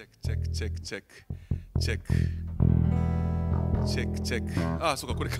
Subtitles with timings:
[0.00, 1.12] チェックチェックチェックチェック
[1.78, 2.06] チェック
[3.86, 5.36] チェックチェックああそうかこれか。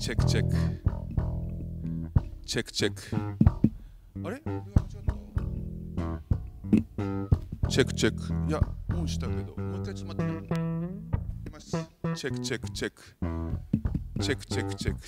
[0.00, 0.56] チェックチェック
[2.44, 3.02] チェックチェック
[4.26, 4.40] あれ？
[7.68, 8.60] チェックチェックいや
[8.92, 9.56] オンしたけど。
[9.56, 10.54] もう一回ちょっと待って。
[11.40, 13.02] いきますチェックチェックチェック
[14.20, 15.00] チェックチェックチェック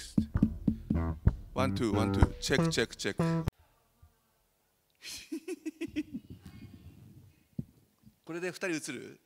[1.54, 3.44] ワンツーワンツーチェックチェックチェック
[8.24, 9.20] これで2人映る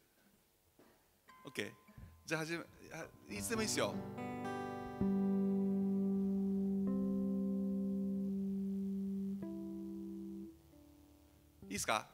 [1.44, 1.72] ?OK
[2.24, 3.92] じゃあ始めいつでもいいですよ
[11.64, 12.06] いいですか？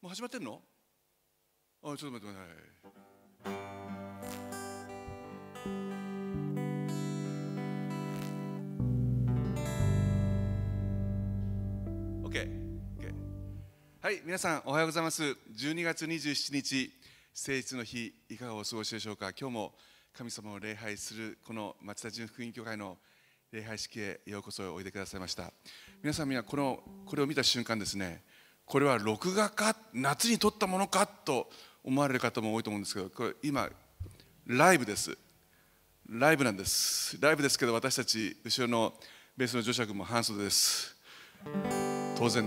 [0.00, 0.62] もう始まってんの？
[1.82, 3.13] あちょっと待って待って。
[14.04, 15.22] はい、皆さんおはようございます。
[15.22, 16.92] 12月27日、
[17.32, 19.30] 聖日の日、いかがお過ごしでしょうか。
[19.30, 19.72] 今日も
[20.12, 22.98] 神様を礼拝するこの町田純福音教会の
[23.50, 25.50] 礼拝式へようこそおいでくださいました。
[26.02, 28.22] 皆さん、皆このこれを見た瞬間ですね、
[28.66, 31.50] これは録画か、夏に撮ったものかと
[31.82, 33.70] 思われる方も多いと思うんですけど、これ今、
[34.46, 35.16] ライブです。
[36.10, 37.16] ライブなんです。
[37.22, 39.00] ライブですけど、私たち、後ろの
[39.34, 40.94] ベースのジョシャ君も半袖です。
[42.18, 42.44] 当然、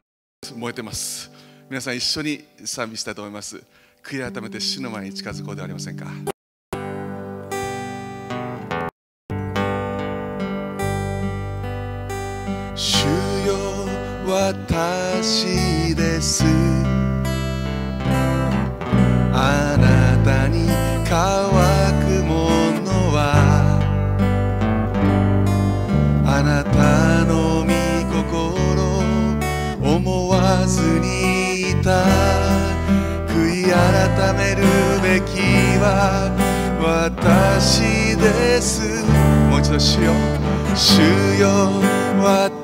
[0.56, 1.37] 燃えてます。
[1.70, 3.62] 皆さん、一緒に賛美したいと思います。
[4.02, 6.37] 悔い改めて死の前に近づこうではありませんか。
[39.80, 40.12] 主よ
[40.76, 41.00] 主
[41.40, 42.57] よ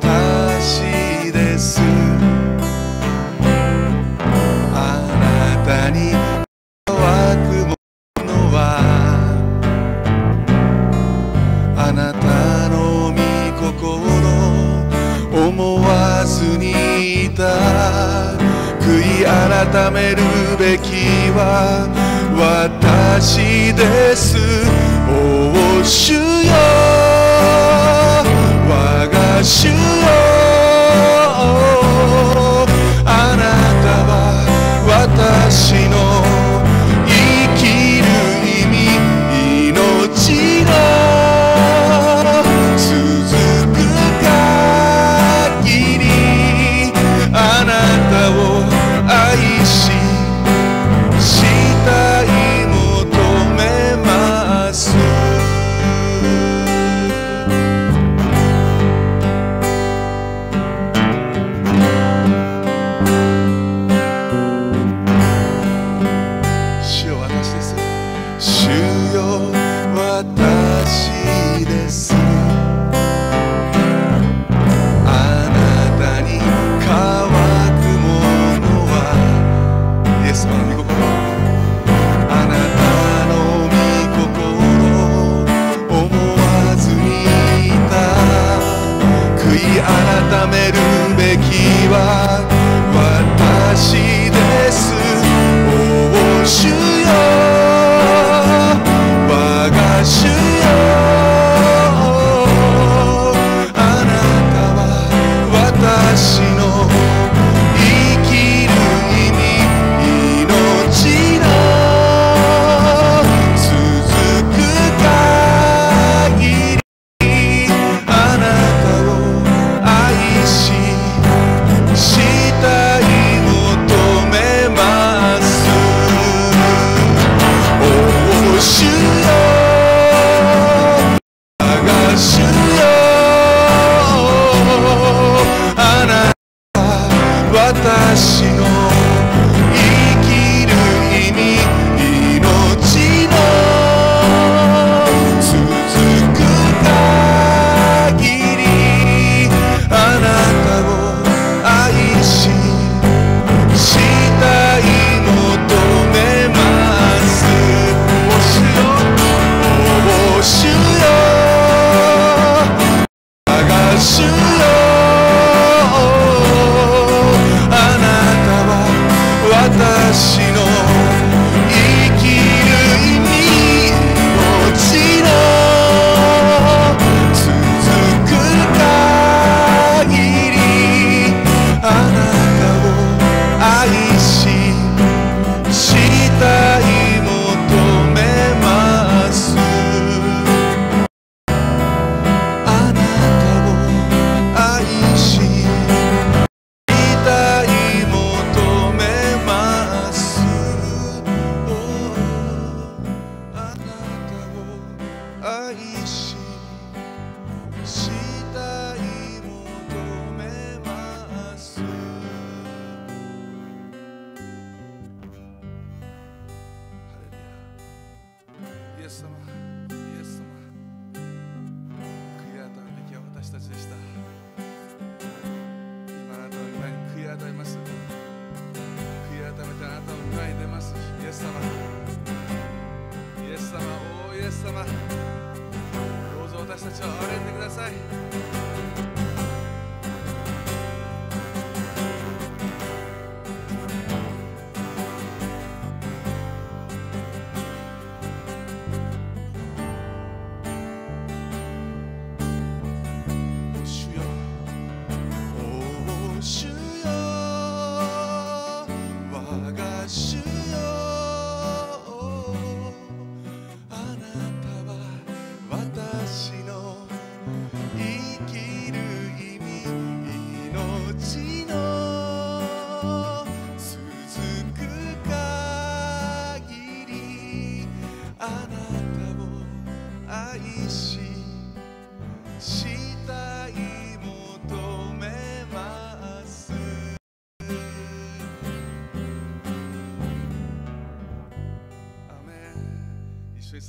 [128.74, 129.03] shoot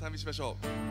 [0.05, 0.84] 賛美しましょう。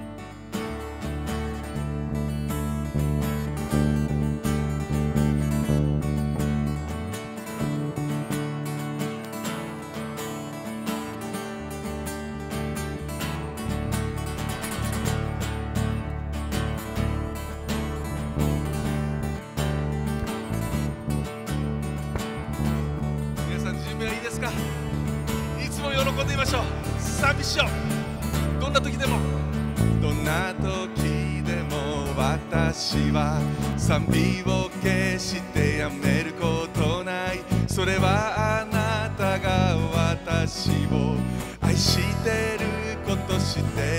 [43.76, 43.93] 때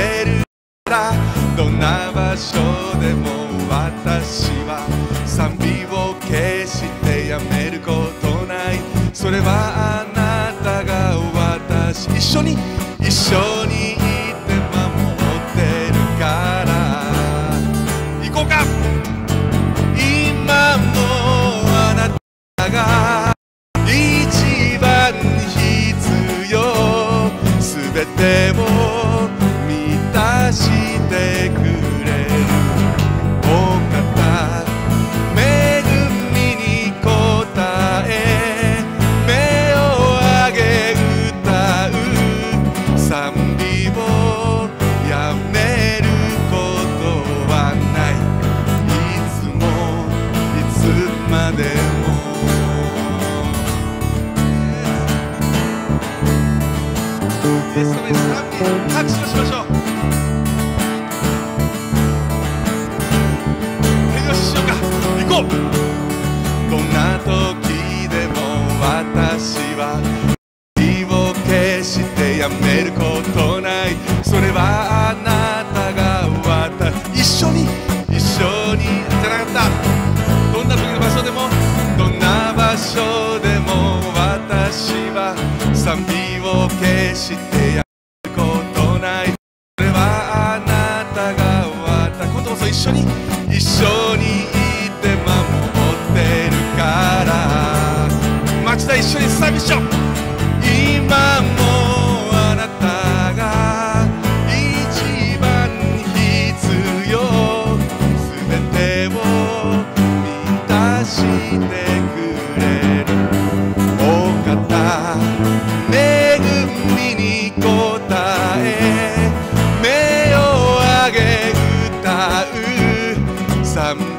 [0.00, 0.44] てる
[0.84, 1.12] か？
[1.12, 1.12] ら
[1.56, 2.58] どんな場所
[3.00, 3.28] でも
[3.68, 4.84] 私は
[5.24, 8.80] 賛美を決してやめることない。
[9.12, 12.56] それはあなたが私一緒に
[12.98, 13.89] 一緒に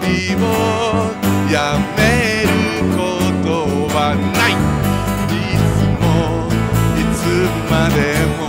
[0.01, 0.38] りを
[1.51, 2.00] やめ
[2.43, 2.47] る
[2.95, 3.00] こ
[3.43, 3.47] と
[3.93, 4.51] はない。
[5.31, 5.35] い
[5.75, 6.03] つも
[6.97, 7.19] いつ
[7.69, 7.97] まで
[8.38, 8.41] も。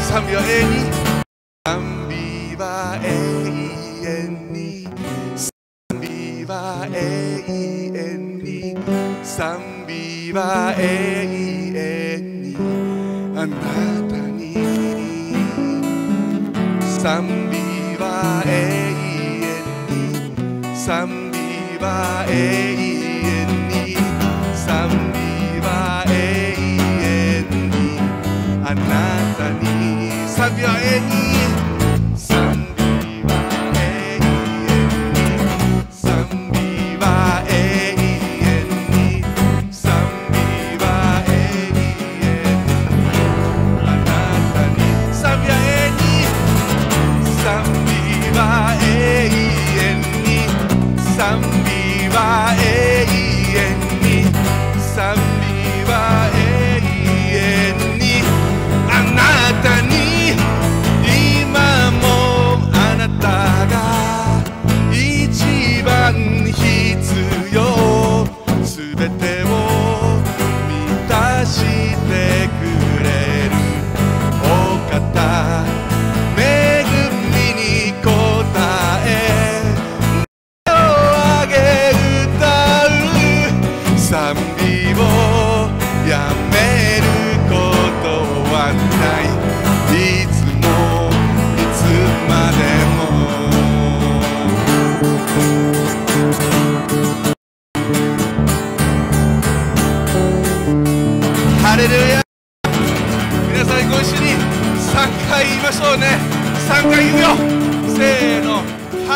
[0.00, 0.84] 賛美は永遠に。
[1.66, 1.70] 賛
[2.08, 2.12] 美
[2.56, 2.58] は
[3.02, 3.06] 永
[4.04, 4.88] 遠に。
[5.36, 5.50] 賛
[6.00, 6.50] 美は
[6.92, 6.94] 永
[7.94, 8.76] 遠に。
[9.22, 9.40] 賛
[9.86, 10.80] 美は永
[11.74, 12.56] 遠に。
[13.34, 14.11] あなた
[17.02, 18.94] 賛美は永遠
[19.90, 20.76] に。
[20.76, 21.36] 賛美
[21.82, 23.96] は永遠に。
[24.54, 26.12] 賛美は永
[27.02, 27.98] 遠に。
[28.64, 29.66] あなたに
[30.28, 31.51] 賛美は永遠に。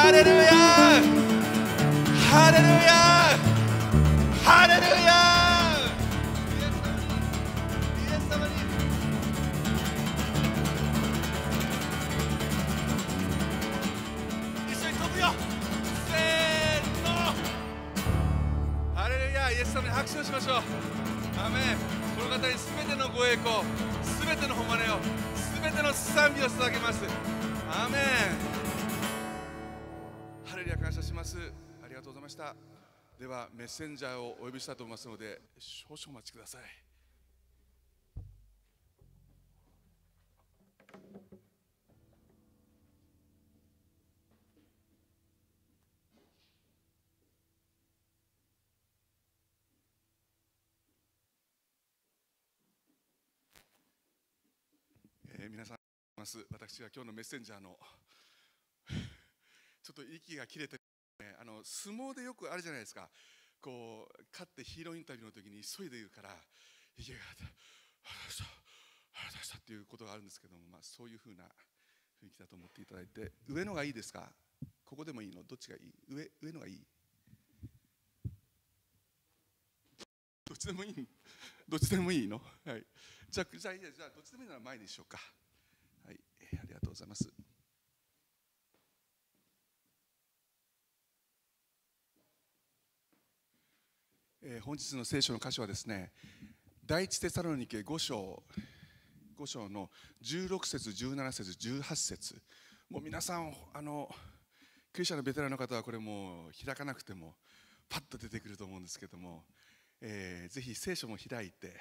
[0.06, 0.36] ハレルヤ
[2.30, 2.94] ハレルヤ
[4.44, 5.10] ハレルヤ
[6.54, 7.02] イエス様に
[8.04, 8.54] イエス様に
[14.70, 15.34] 一緒に飛ぶよ
[16.06, 17.10] せーの
[18.94, 20.54] ハレルヤイエス様に拍手をしましょう。
[21.44, 21.78] アメン
[22.16, 23.64] この方に全てのご栄光
[24.24, 25.00] 全ての誉れを
[25.60, 27.02] 全ての賛美を捧げます。
[27.68, 27.98] アメ
[28.52, 28.55] ン
[31.26, 31.52] ます。
[31.84, 32.54] ありがとうございました。
[33.18, 36.62] ではメッセンジャーをお呼びしたいと思いますので少々お待ちください。
[55.38, 55.78] えー皆さん
[56.16, 56.38] ます。
[56.52, 57.76] 私は今日のメッセンジャーの
[59.82, 60.80] ちょっと息が切れて、
[61.40, 63.08] あの相撲でよくあるじゃないですか。
[63.60, 66.30] こう勝ってヒーローインタビューの時に急いで言うから
[66.96, 71.44] 息があらしたあらしたっていうことがあるんですけども、まあ、そういうふうな
[72.22, 74.30] 雰囲気だと思っていただいて上のがいいですか？
[74.84, 75.42] ここでもいいの？
[75.42, 75.94] どっちがいい？
[76.08, 76.86] 上上のがいい？
[80.44, 81.08] どっちでもいい？
[81.68, 82.40] どっちでもいいの？
[82.64, 82.84] はい。
[83.30, 85.18] じゃあじゃあじゃあどっちでもいいなら前でしょうか。
[86.04, 86.20] はい。
[86.60, 87.28] ありがとうございます。
[94.48, 96.12] え本日の聖書の箇所はですね
[96.86, 98.44] 第一テサロニケ5章
[99.36, 99.90] 5章の
[100.22, 102.36] 16節17節18節。
[102.88, 104.08] もう皆さんあの
[104.92, 107.34] クリスチャンのベテランの方はこれもう開かなくても
[107.88, 109.42] パッと出てくると思うんですけども、
[110.00, 111.74] えーぜひ聖書も開いて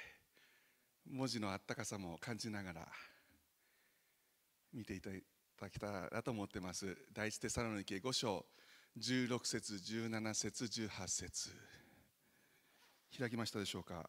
[1.08, 2.88] 文字のあったかさも感じながら
[4.74, 6.98] 見ていただけたらと思ってます。
[7.14, 8.44] 第一テサロニケ5章
[8.98, 11.85] 16節17節18節。
[13.18, 14.08] 開きましたでしょうか？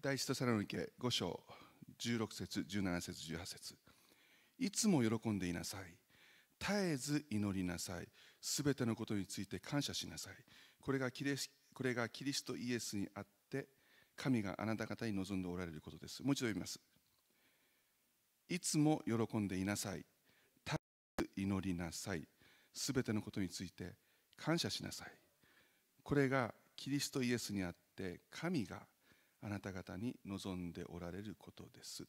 [0.00, 1.40] 第一テサロニケ5章
[1.98, 3.74] 16節17節18節。
[4.58, 5.96] いつも喜んでいなさい。
[6.60, 8.08] 絶えず祈りなさい。
[8.38, 10.34] すべてのことについて感謝しなさい。
[10.78, 13.30] これがキリスこれがキリストイエスにあって
[14.16, 16.22] 神があなた方に望んでおられることです。
[16.22, 16.80] もう一度読みます。
[18.48, 20.04] いつも喜んでいなさい。
[20.64, 20.78] 絶
[21.36, 22.26] え祈りなさい。
[22.72, 23.94] すべてのことについて
[24.36, 25.08] 感謝しなさい。
[26.02, 28.82] これがキリストイエスにあって神が
[29.42, 32.04] あなた方に望んでおられることです。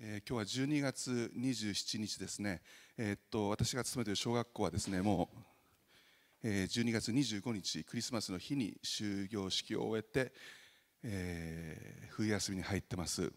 [0.00, 2.62] えー、今日は12月27日ですね、
[2.96, 5.36] えー、っと私が勤めている小学校はですねもう、
[6.44, 10.32] 12月25日クリスマスの日に終業式を終えて、
[11.02, 13.32] えー、冬休みに入ってます、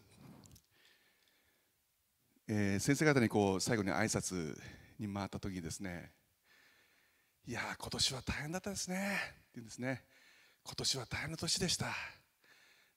[2.48, 4.56] えー、先生方にこう最後に挨拶
[4.98, 6.12] に回った時にですね
[7.44, 10.04] いや今年は大変だったですねって言うんですね。
[10.62, 11.86] 今年は大変な年でした。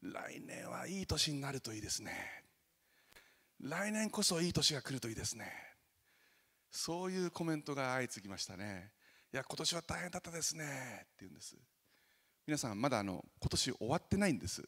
[0.03, 2.11] 来年はいい年になるといいですね。
[3.59, 5.51] 来年こそいい年が来るといいですね。
[6.69, 8.91] そういうコメントが相次ぎましたね。
[9.35, 10.63] いや今年は大変だったですね。
[10.63, 10.67] っ
[11.07, 11.57] て言うんです。
[12.47, 14.63] 皆さんまだあの今年終わってないんです。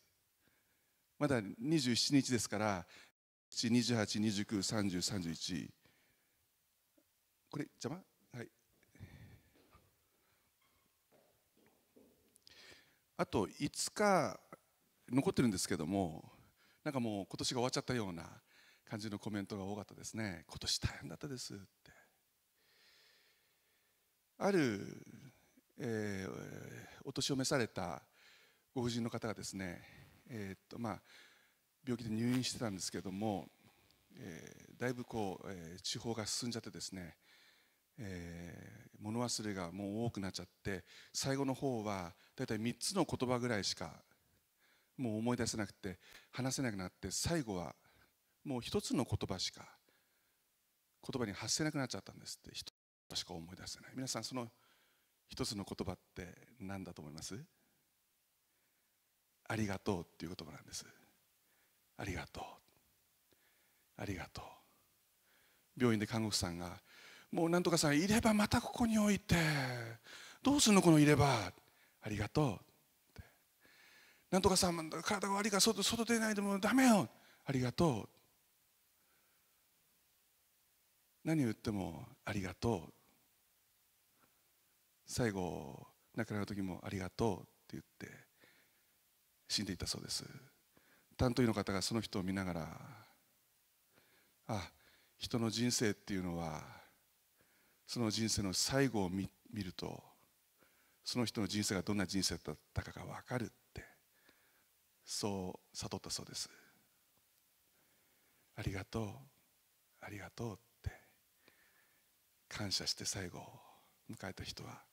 [1.18, 2.86] まだ27日ですから
[3.54, 5.70] 28293031
[7.50, 8.02] これ邪魔？
[8.38, 8.50] はい。
[13.16, 14.38] あと5日
[15.10, 16.30] 残ってるんですけども
[16.84, 18.26] なんかもう今年が終わっちゃったような
[18.84, 20.44] 感じのコメントが多かったですね。
[20.46, 21.97] 今年大変だったですって。
[24.40, 24.86] ある、
[25.80, 26.32] えー、
[27.06, 28.04] お年を召された
[28.76, 29.82] ご婦人の方がですね、
[30.30, 31.02] えー、っとまあ、
[31.84, 33.48] 病気で入院してたんですけども、
[34.16, 37.16] えー、だいぶこう、え地方が進んじゃってですね、
[37.98, 43.92] え物忘れがもう多くなっちゃって最後の方はだいたい3つの言葉ぐらいしか
[44.98, 45.98] もう思い出せなくて
[46.32, 47.76] 話せなくなって最後は
[48.44, 49.62] もう一つの言葉しか
[51.08, 52.56] 言葉に発せなくなっちゃったんですって
[53.10, 53.92] 一しか思い出せない。
[53.96, 54.48] 皆さんその
[55.30, 56.28] 一つの言葉って
[56.60, 57.36] 何だと思います？
[59.50, 60.86] ありがとうっていう言葉なんです。
[61.98, 62.44] ありがとう。
[63.98, 64.46] ありがとう。
[65.80, 66.72] 病院で看護師さんが
[67.32, 69.36] もうなんとかさんいればまたここに置いて
[70.44, 71.52] どうすんのこのいれば？
[72.02, 72.58] ありがとうっ
[73.16, 73.24] て。
[74.32, 77.10] なんとかさん体が悪いから外外出ないでもダメよ。
[77.46, 78.10] ありがとう。
[81.26, 82.94] 何を言ってもありがとう。
[85.08, 88.08] 最後亡くなる時もありがとうって言って
[89.48, 90.26] 死んでいたそうです。
[91.16, 92.68] 担当医の方がその人を見ながら
[94.48, 94.72] あ
[95.18, 96.62] 人の人生っていうのは
[97.88, 100.04] その人生の最後を見ると
[101.04, 103.84] その人の人生がどんな人生だったかが分かるって
[105.06, 106.50] そう悟ったそうです。
[108.58, 109.06] ありがとう
[110.02, 110.92] ありがとうって
[112.50, 113.40] 感謝して最後
[114.10, 114.87] 迎えた人は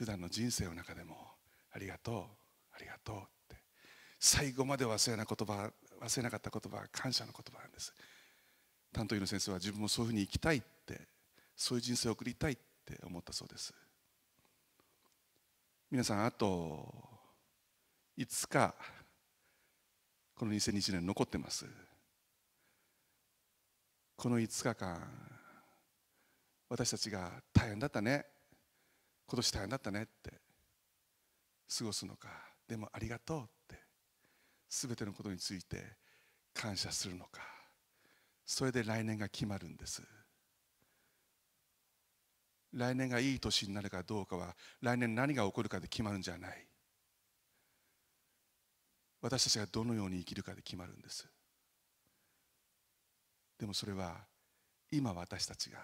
[0.00, 1.14] 普段の人生の中でも
[1.72, 2.14] ありがとう
[2.74, 3.56] ありがとうって。
[4.18, 7.92] 最後まで忘れな言葉忘れなかった言葉は感謝の言葉なんです。
[8.94, 11.02] 担当医の先生は自分もそういうふうに生きたいって
[11.54, 13.74] そういう人生を送りたいって思ったそうです。
[15.90, 16.94] 皆さんあと
[18.16, 18.74] 5日
[20.34, 21.66] この2020年残ってます。
[24.16, 24.98] この5日間
[26.70, 28.39] 私たちが大変だったね。
[29.30, 30.32] 今年大変だったねって。
[31.78, 32.28] 過ごすのか。
[32.66, 33.80] でもありがとうって。
[34.68, 35.84] 全てのことについて
[36.52, 37.40] 感謝するのか。
[38.44, 40.02] それで来年が決まるんです。
[42.72, 46.66] 来年がいい年になるかどうかは来年何が起こるかで決まるんじゃない。
[49.22, 51.28] 私たちがどのように生きるかで決まるんです。
[53.60, 54.26] でもそれは
[54.90, 55.78] 今私たちが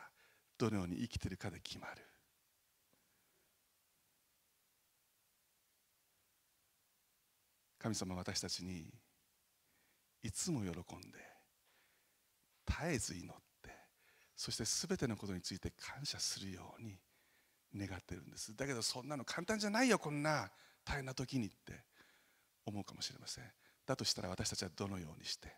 [0.58, 2.02] どのように生きているかで決まる。
[7.86, 8.92] 神様私たちに
[10.20, 11.18] いつも喜んで
[12.66, 13.70] 絶えず祈って
[14.34, 16.98] そして全てのことについて感謝するように
[17.76, 18.56] 願ってるんです。
[18.56, 20.50] だけどそんなの簡単じゃないよこんな
[20.84, 21.84] 大変な時にって
[22.64, 23.44] 思うかもしれません。
[23.86, 25.54] だとしたら私たちはどのようにして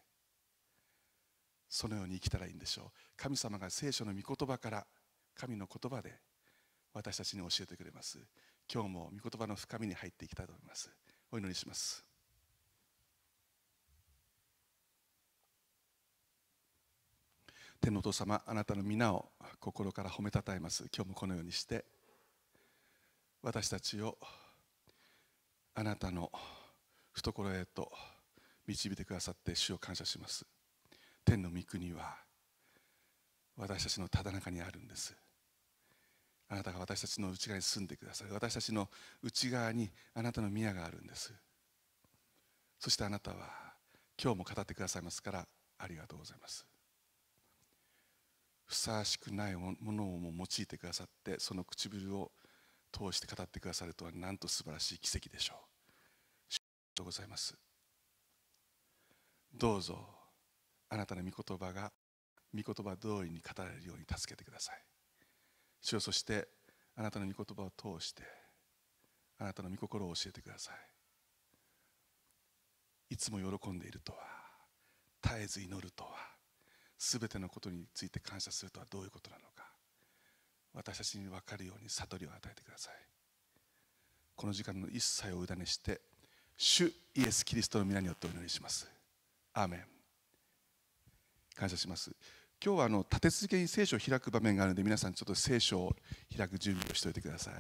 [1.71, 2.85] そのように生きたらいいんでしょう。
[3.17, 4.87] 神様が聖書の御言葉から
[5.35, 6.13] 神の言葉で
[6.93, 8.19] 私たちに教えてくれます。
[8.71, 10.91] 今日も御言葉の深みに入っていきたいと思います。
[11.33, 12.08] お祈りします。
[17.81, 20.85] 天のお父様あなたの皆を心から褒めたたえます。
[20.95, 21.85] 今日もこのようにして
[23.43, 24.19] 私たちを
[25.75, 26.31] あなたの
[27.13, 27.91] 懐へと
[28.67, 30.45] 導いてくださって主を感謝します。
[31.25, 32.17] 天の御国は
[33.57, 35.15] 私たちのただ中にあるんです。
[36.49, 38.31] あなたが私たちの内側に住んでください。
[38.31, 38.89] 私たちの
[39.23, 41.33] 内側にあなたの宮があるんです。
[42.79, 43.69] そしてあなたは
[44.23, 45.47] 今日も語ってくださいますから
[45.79, 46.67] ありがとうございます。
[48.69, 52.31] ふさわしくないものをも用いてくださってその唇を
[52.93, 55.57] 通して語ってくださるとはなんと素晴らしい奇跡でしょう。
[55.57, 55.61] あ
[56.51, 56.61] りが
[56.97, 57.57] とうございます。
[59.55, 59.99] どうぞ
[60.91, 61.93] あなたの御言葉が
[62.55, 64.85] 御言葉通りに語られるように助けてください。
[65.81, 66.49] 主よそして
[66.95, 68.23] あなたの御言葉を通して
[69.39, 70.75] あなたの御心を教えてください。
[73.15, 74.19] いつも喜んでいるとは
[75.23, 76.38] 絶えず祈るとは
[76.99, 79.71] すべてのことについて感謝するとはどういうことなのか。
[80.75, 82.95] 私たちに分かるように悟りを与えてください。
[84.35, 86.01] この時間の一切を委ねして
[86.57, 88.91] 主イエス・キリストの皆によってお祈りします。
[89.55, 89.85] アーメン。
[91.55, 92.11] 感謝します。
[92.65, 95.97] 今日はあの立て続けに聖書を開く場面があるので皆さんちょっと聖書を
[96.37, 97.55] 開く準備をしておいてください。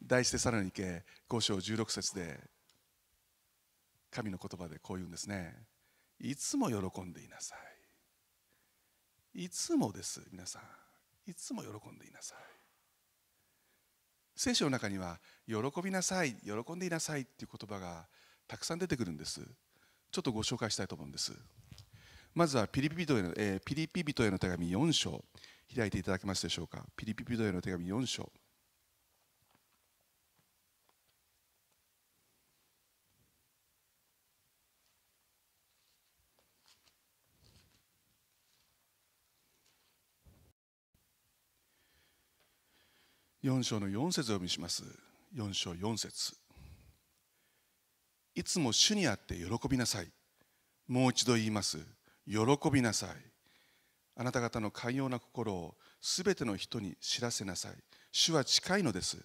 [0.00, 2.40] 第一テサロニケ5章16節で
[4.10, 5.54] 神の言葉でこう言うんですね。
[6.20, 7.56] いつも喜んでいなさ
[9.34, 9.44] い。
[9.44, 10.62] いつもです皆さん。
[11.30, 12.38] いつも喜んでいなさい。
[14.36, 18.06] 聖書の中には喜びなさい喜んでいなさいっていう言葉が
[18.46, 19.40] たくさん出てくるんです。
[20.10, 21.32] ちょっとご紹介したいと思うんです。
[22.34, 25.24] まずはピリピ人への、えー、ピリピ人への手紙4章。
[25.74, 26.84] 開いていただけますでしょうか？
[26.96, 28.30] ピリピ人への手紙4章。
[43.42, 44.82] 4章の4節を読みします。
[45.34, 46.34] 4章4節。
[48.34, 50.08] いつも主にあって喜びなさい。
[50.86, 51.78] もう一度言います。
[52.26, 52.36] 喜
[52.70, 53.10] びなさい。
[54.16, 57.72] あなた方の寛容な心をすべての人に知らせなさい。
[58.12, 59.16] 主は近いのです。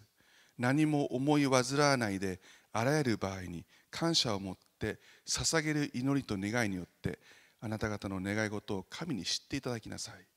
[0.58, 2.39] 何も思い煩わないで
[2.71, 4.97] あらゆる場合に感謝を持って
[5.28, 7.19] 捧げる祈りと願いによって
[7.60, 10.34] あなた方の願い事を神に知っていただきなさい。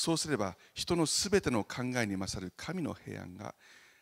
[0.00, 3.54] そうすれば人のすべての考えに勝る神の平安が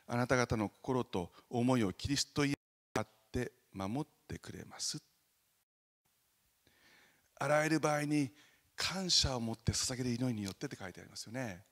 [0.07, 2.55] あなた方の心と思いをキリストに
[2.95, 5.03] あって守ってくれます。
[7.41, 8.31] あらゆる場合に
[8.77, 11.65] 感謝を持って捧げる祈りによってって書いてありますよね。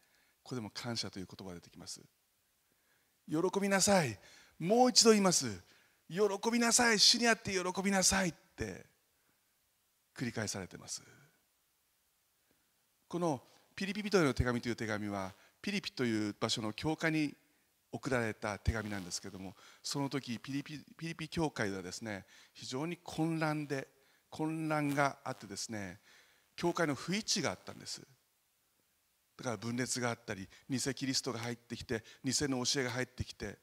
[0.43, 2.01] ここでも感謝という言葉が出てきます。
[3.31, 4.19] 喜びなさい。
[4.59, 5.47] もう一度言います。
[6.11, 6.99] 喜びなさい。
[6.99, 8.87] 主にあって喜びなさいって
[10.17, 11.01] 繰り返されてます。
[13.07, 13.41] この
[13.77, 17.35] ピリピ人への手紙という手紙はピリピという場所の教会に
[17.93, 23.87] 送られた手紙なんですけれどもその時ピリピピリピ教会ではですね非常に混乱で
[24.31, 26.01] 混乱があってですね
[26.57, 28.03] 教会の不一致があったんです。
[29.37, 33.59] だから分裂があったり偽キリストが入ってきて偽の教えが入ってきて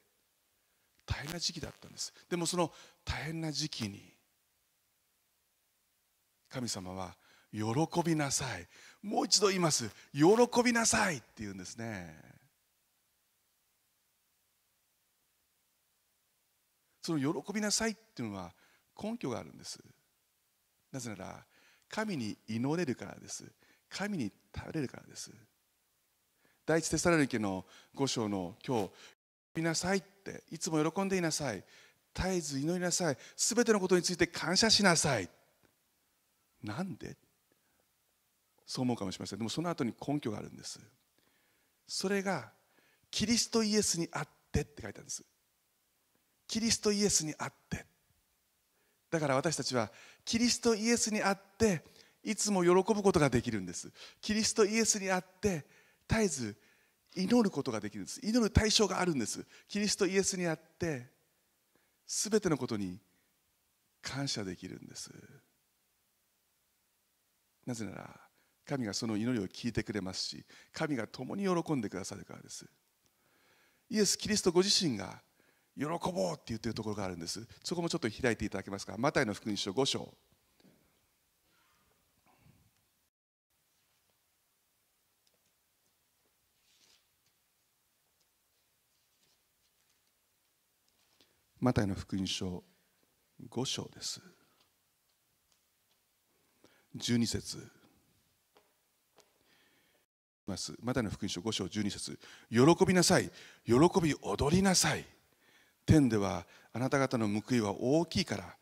[1.04, 2.14] 大変な時期だったんです。
[2.30, 2.70] でもその
[3.04, 4.14] 大変な時期に
[6.48, 7.16] 神様は
[7.52, 7.64] 喜
[8.04, 8.66] びなさい。
[9.04, 9.90] もう一度言います。
[10.14, 10.24] 喜
[10.64, 12.16] びなさいって言うんですね。
[17.02, 18.50] その喜びなさいっていうのは
[19.00, 19.78] 根拠があるんです。
[20.90, 21.44] なぜなら
[21.90, 23.44] 神に祈れるからです。
[23.90, 25.30] 神に頼れるからです。
[26.64, 28.88] 第一テサロニケの5章の今日
[29.52, 31.62] 「喜びなさい」っていつも喜んでいなさい。
[32.14, 33.18] 絶えず祈りなさい。
[33.36, 35.28] すべてのことについて感謝しなさい。
[36.62, 37.18] なんで？
[38.66, 39.38] そう思うかもしれません。
[39.38, 40.80] でもその後に根拠があるんです。
[41.86, 42.50] それが
[43.10, 45.24] キリストイエスにあってって書いてあるんです。
[46.46, 47.84] キリストイエスにあって。
[49.10, 49.90] だから私たちは
[50.24, 51.84] キリストイエスにあって
[52.22, 53.92] いつも喜ぶことができるんです。
[54.20, 55.66] キリストイエスにあって
[56.08, 56.56] 絶えず
[57.14, 58.20] 祈ることができるんです。
[58.24, 59.46] 祈る対象があるんです。
[59.68, 61.12] キリストイエスにあって
[62.06, 62.98] 全てのことに
[64.02, 65.12] 感謝できるんです。
[67.66, 68.23] なぜなら
[68.66, 72.66] 神がその祈りを聞いてくれますし神が共に喜んでくださるからです。
[73.90, 75.20] イエス・キリストご自身が
[75.76, 77.46] 喜ぼうって言ってるところがあるんです。
[77.62, 78.96] そこもちょっと開いていただけますか？
[78.96, 80.14] マタイの福音書5章。
[91.60, 92.62] マタイの福音書
[93.50, 94.20] 5章です。
[96.96, 97.73] 12節。
[100.46, 100.74] ます。
[100.82, 102.18] マタイの福音書5章12節。
[102.50, 103.30] 喜びなさい。
[103.64, 105.04] 喜び踊りなさい。
[105.86, 108.56] 天ではあなた方の報いは大きいから。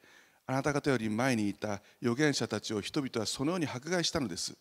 [0.47, 4.55] あなた方より前にいた預言者たちを人々はそのように迫害したのです。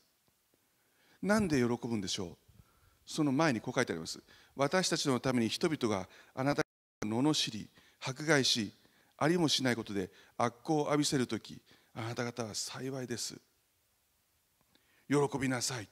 [1.21, 2.38] なんで喜ぶんでしょう？
[3.05, 4.19] その前にこう書いてあります。
[4.55, 6.62] 私たちのために人々があなた
[7.01, 7.67] 方を罵り
[7.99, 8.73] 迫害し
[9.17, 11.60] ありもしないことで悪行を浴びせる時
[11.95, 13.36] あなた方は幸いです。
[15.10, 15.88] 喜びなさい。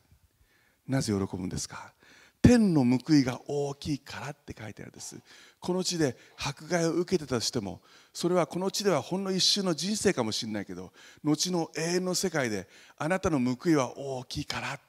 [0.89, 1.93] なぜ喜ぶんですか？
[2.41, 5.17] 天の報いが大きいからって書いてあるんです。
[5.59, 7.81] この地で迫害を受けてたとしても
[8.13, 10.91] それはこの地ではほんの一瞬の人生かもしれないけど
[11.23, 14.79] 後の永遠の世界であなたの報いは大きいから。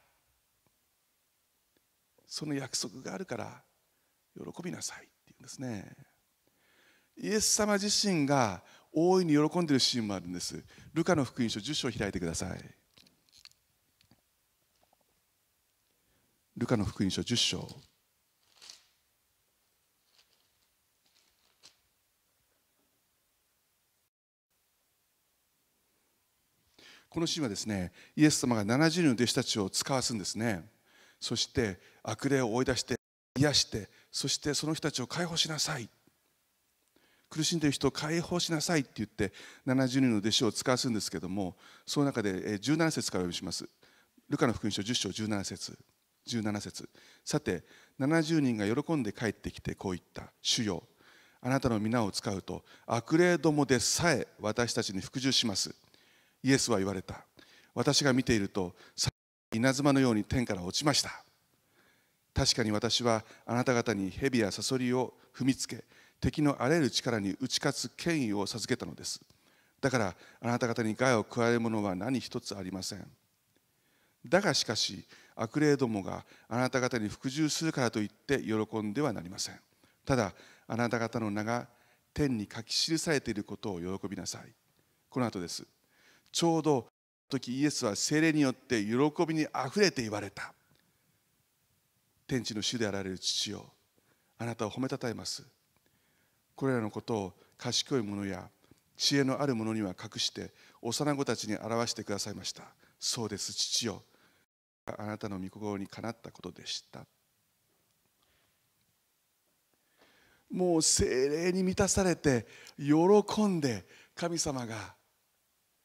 [2.27, 3.61] その約束があるから
[4.37, 5.97] 喜びなさいって言うんですね。
[7.19, 10.65] イエス様自身が大いに喜んでいるシーンもあるんです。
[10.95, 12.80] ルカの福音書10章を開いてください。
[16.61, 17.69] ルカの福音書10章。
[27.09, 30.69] このシーンはですねイエス様が70人の弟子たちを使わすんですね。
[31.19, 32.97] そして悪霊を追い出して
[33.39, 35.89] 癒してそしてその人たちを解放しなさい。
[37.31, 39.33] 苦しんでいる人を解放しなさいって言って
[39.67, 43.67] 70人の弟子を使わすんですけどもその中で17節からお読みします。
[44.29, 45.79] ルカの福音書10章17節。
[46.39, 46.89] 17節。
[47.25, 47.65] さて
[47.99, 50.33] 70人が喜んで帰ってきてこう言った。
[50.41, 50.83] 主よ
[51.43, 55.75] あなたの皆を使うと悪霊どもでさえ私たちに服従します。
[56.43, 57.25] イエスは言われた。
[57.75, 58.75] 私が見ていると
[59.53, 61.25] 稲妻のように天から落ちました。
[62.35, 65.85] 確かに私はあなた方に蛇やサソリを踏みつけ
[66.21, 69.21] 敵のあらゆる力に打ち勝つ権威を授けたのです。
[69.81, 73.07] だからあなた方に害を加えるものは何一つありません。
[74.27, 75.07] だがしかし
[75.43, 79.59] 悪霊どもがあなた方に服従するからといって喜んではなりません。
[80.05, 80.35] ただ
[80.69, 81.67] あなた方の名が
[82.13, 84.53] 天に書き記されていることを喜びなさい。
[85.09, 85.67] この後です。
[86.31, 86.89] ちょうど
[87.31, 88.93] 時イエスは精霊によって喜
[89.27, 90.53] びにあふれて言われた。
[92.27, 93.73] 天地の主であられる父よ。
[94.37, 95.43] あなたを褒めたたえます。
[96.55, 98.51] これらのことを賢い者や
[98.99, 102.65] 知恵のある者には隠して幼子たちに表してくださいました。
[102.99, 104.03] そうです父よ。
[104.99, 107.07] あなたの御心にかなったことでした。
[110.51, 114.95] もう精霊に満たされて喜んで神様が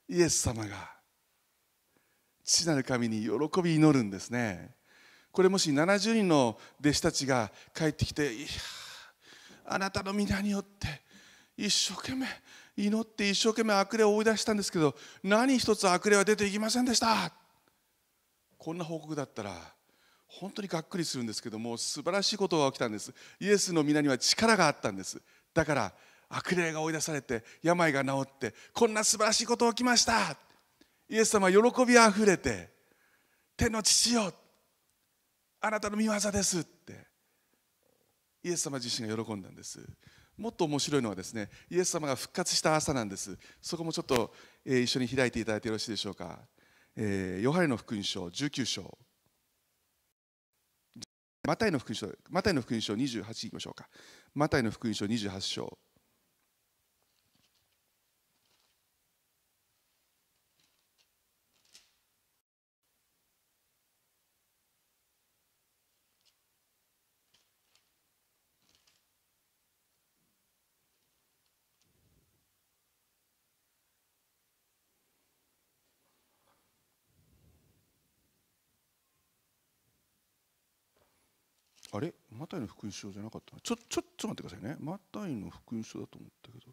[0.10, 0.96] イエス様が
[2.44, 4.76] 父なる神に喜び祈るんですね。
[5.32, 8.48] これもし70人の弟子たちが帰ってきていや
[9.66, 10.88] あなたの皆によって
[11.58, 12.28] 一生懸命
[12.78, 17.45] 祈って一生懸命悪霊を追い出したんですけど何一つ悪霊は出ていきませんでした。
[18.66, 19.56] こんな報告だったら
[20.26, 23.14] 本当にがっくりするんですけども素晴らしいことが起きたんです。
[23.40, 25.22] イエスの皆には力があったんです。
[25.54, 25.94] だから
[26.30, 30.36] 悪霊が追い出されて病が治ってこんな素晴らしいことが起きました。
[31.08, 32.72] イエス様は喜びあふれて
[33.56, 34.34] 天の父よ
[35.62, 37.06] あなたの御業ですって。
[38.42, 39.80] イエス様自身が喜んだんです。
[40.38, 43.38] もっと面白いのはですねイエス様が復活した朝なんです。
[43.62, 44.34] そこもちょっと、
[44.66, 46.40] え、一緒に開いていただいてよろしいでしょうか、
[46.98, 48.98] えー、ヨハネの福音書19章。
[51.46, 53.88] マタイの福音書マタイの福音書28いきましょうか。
[54.34, 55.78] マタイの福音書28章。
[81.96, 82.14] あれ？
[82.32, 83.60] マタイの福音書じゃなかった？
[83.62, 84.78] ちょちょっと待ってくださいね。
[84.80, 86.66] マタイの福音書だと思ったけど。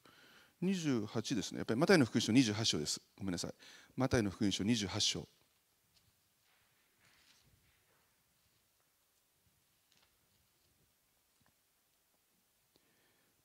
[0.63, 1.59] 28ですね。
[1.59, 3.01] やっぱりマタイの福音書28章です。
[3.19, 3.53] ごめんなさい。
[3.97, 5.29] マタイの福音書28章。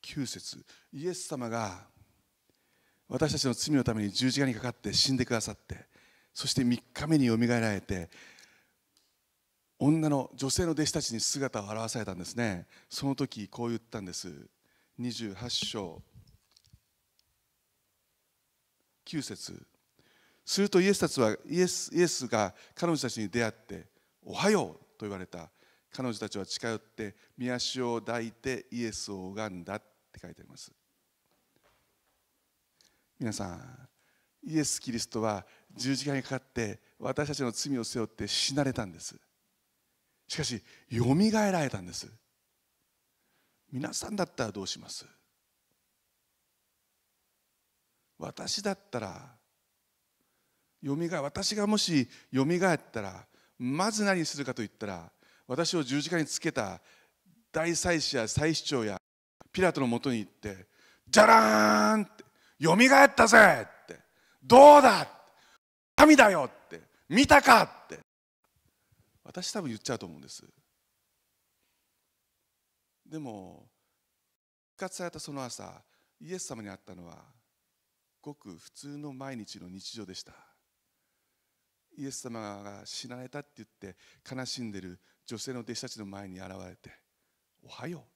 [0.03, 0.65] 9節。
[0.93, 1.85] イエス様が
[3.09, 5.85] 私たちの罪のために十字架にかかって死んでくださって
[6.33, 8.09] そして3日目によみがえられて
[9.79, 12.65] 女の女性の弟子たちに姿を現されたんですね。
[12.89, 14.29] その時こう言ったんです。
[14.99, 16.01] 28章。
[19.05, 19.67] 9節。
[20.43, 23.87] するとイエスたちはイエスイエスが彼女たちに出会って
[24.23, 25.51] 「おはよう」と言われた。
[25.91, 30.71] 彼女たちは近寄って御足を抱いてイエスを拝んだって書いてあります。
[33.19, 33.89] 皆さん
[34.43, 39.19] イエス・キリストは十字架にかかって私たちの罪を背負って死なれたんです。
[40.27, 42.07] しかしよみがえられたんです
[43.71, 45.05] 皆さんだったらどうします？
[48.17, 49.35] 私だったら
[50.81, 53.25] よみがえ私がもしよみがえったら
[53.59, 55.11] まず何するかといったら
[55.47, 56.81] 私を十字架につけた
[57.51, 58.97] 大祭司や祭司長や
[59.51, 60.67] ピラトのもとに行って
[61.07, 62.23] 「じゃらーん!」って
[62.59, 63.99] 「よみがえったぜ!」って
[64.43, 65.07] 「どうだ!」
[65.95, 67.99] 神だよって見たかって
[69.27, 70.43] 私多分言っちゃうと思うんです。
[73.05, 73.69] でも
[74.69, 75.83] 復活されたその朝
[76.19, 77.25] イエス様に会ったのは
[78.21, 80.33] ごく普通の毎日の日常でした。
[81.97, 83.97] イエス様が死なれたって言って
[84.29, 86.91] 悲しんでる女性の弟子たちの前に現れて
[87.63, 88.07] 「おはよ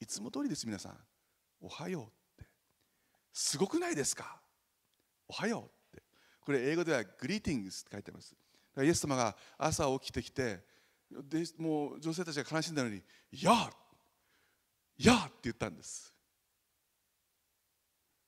[0.00, 0.98] う」いつも通りです皆さん
[1.60, 2.04] 「おはよう」
[2.42, 2.48] って
[3.32, 4.40] すごくないですか？
[5.26, 6.04] おはようって。
[6.40, 8.36] これ英語ではグリーティングスって書いてます。
[8.84, 10.60] イエス様が朝起きてきて
[11.10, 13.70] でもう女性たちが悲しんだのに「や
[14.98, 16.14] やって言ったんです。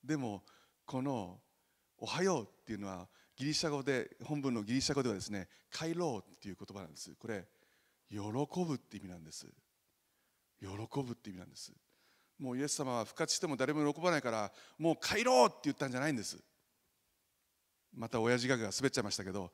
[0.02, 0.44] でも
[0.86, 1.40] この
[1.98, 7.14] 「おはよう」っていうのはギリシャ語で本文のギリシャ語ではですね「帰ろう」っていう言葉なんです。
[7.16, 7.46] これ
[8.08, 9.46] 喜ぶって意味なんです。
[10.60, 11.72] 喜ぶって意味なんです。
[12.38, 16.42] もうイエス様は復活しても誰も喜ばないからもう帰ろうって言ったんじゃないんです。
[17.92, 19.52] また親父ギャグが滑っちゃいましたけど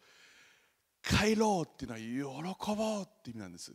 [1.08, 3.72] 帰ろうっていうのは喜ぼうって意味なんです。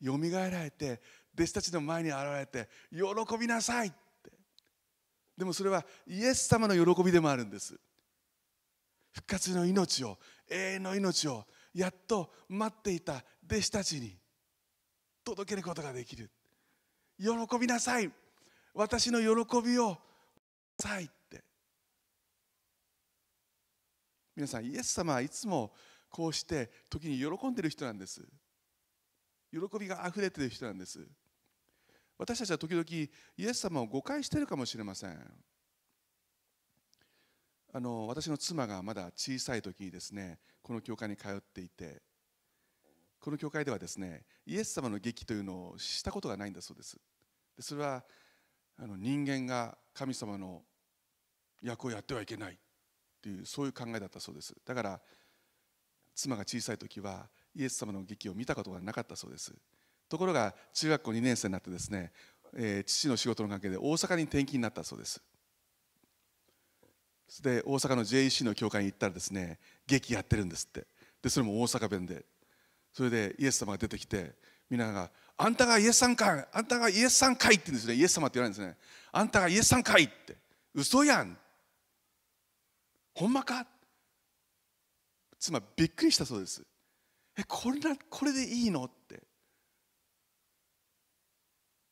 [0.00, 1.00] よみがえられて
[1.34, 4.30] 弟子たちの前に現れて喜びなさいって。
[5.36, 7.80] でもそれはイエス様の喜びでもあるんです。
[9.12, 10.18] 復活の命を
[10.50, 14.16] 永遠の命をやっと待っていた弟子たちに
[15.24, 16.30] 届けることができる。
[17.18, 18.10] 喜びなさい。
[18.74, 19.96] 私の喜びを
[20.78, 21.42] さいって。
[24.36, 25.72] 皆さんイエス様はいつも
[26.14, 28.22] こうして時に喜んでる人なんです。
[29.50, 31.04] 喜びがあふれてる人なんです。
[32.16, 35.18] 私たちは時々イエス様を誤解してるかもしれません。
[37.72, 42.00] あの私の妻がまだ小さい時にですねこの教会に通っていて
[43.18, 46.96] この教会ではですねイエス様の劇というのをしたことがないんだそうです。
[47.56, 48.04] でそれは
[48.78, 50.62] あの人間が神様の
[51.60, 52.56] 役をやってはいけないっ
[53.20, 54.54] ていうそういう考えだったそうです。
[54.64, 55.00] だから
[56.14, 59.52] 妻が小さい時はイエス様の劇を見たことがなかったそうです。
[60.08, 62.12] ところが中学校2年生になってですね、
[62.54, 65.22] えー、父の仕事の関係で大阪に転勤になったそうです。
[67.42, 70.86] で大阪の JEC の教会に行ったらですね劇やってるんですって。
[71.22, 72.24] でそれも大阪弁で。
[72.92, 74.36] それでイエス様が出てきて
[74.70, 77.94] みんなが「あんたがイエスさんかいあんたがイエスさんかい」って言うんですね。
[77.94, 78.78] イエス様って言わないんですね
[79.10, 80.36] 「あんたがイエスさんかい」って。
[80.74, 81.36] 嘘やん。
[83.14, 83.66] ほんまか？
[85.44, 86.62] 妻びっくりしたそうです
[87.36, 87.78] えこれ
[88.08, 88.84] これでいいの？
[88.84, 89.22] って。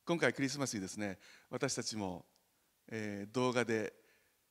[0.07, 1.19] 今回クリスマスにですね
[1.51, 2.25] 私たちも、
[2.91, 3.93] えー、動画で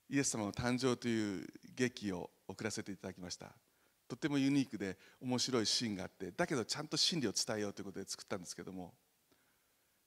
[0.09, 3.51] イエス様の誕生という劇を送らせていただきました。
[4.07, 8.93] とてもユニークで面白いシーンがあってだけどちゃんと真理を伝えようということで作ったんですけども。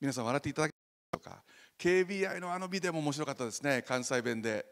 [0.01, 0.74] 皆さん笑っていただけ
[1.12, 1.42] ましょうか
[1.78, 3.82] ？KBI のあのビデオも面白かったですね。
[3.82, 4.66] 関西弁で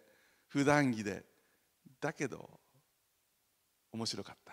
[0.48, 1.24] 普段着で。
[2.00, 2.60] だけど
[3.92, 4.52] 面白かった。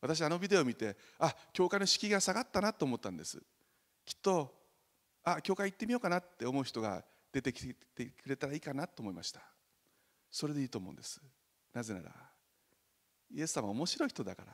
[0.00, 3.40] 私あのビデオを見てあ教会の敷居が下がったなと思ったんです。
[4.04, 4.52] きっと
[5.22, 9.40] あ教会行ってみようかなって思う人が出てきてくれたらいいかなと思いました。
[10.30, 11.20] それでいいと思うんです。
[11.72, 12.10] なぜなら
[13.32, 14.52] イエス様面白い人だから。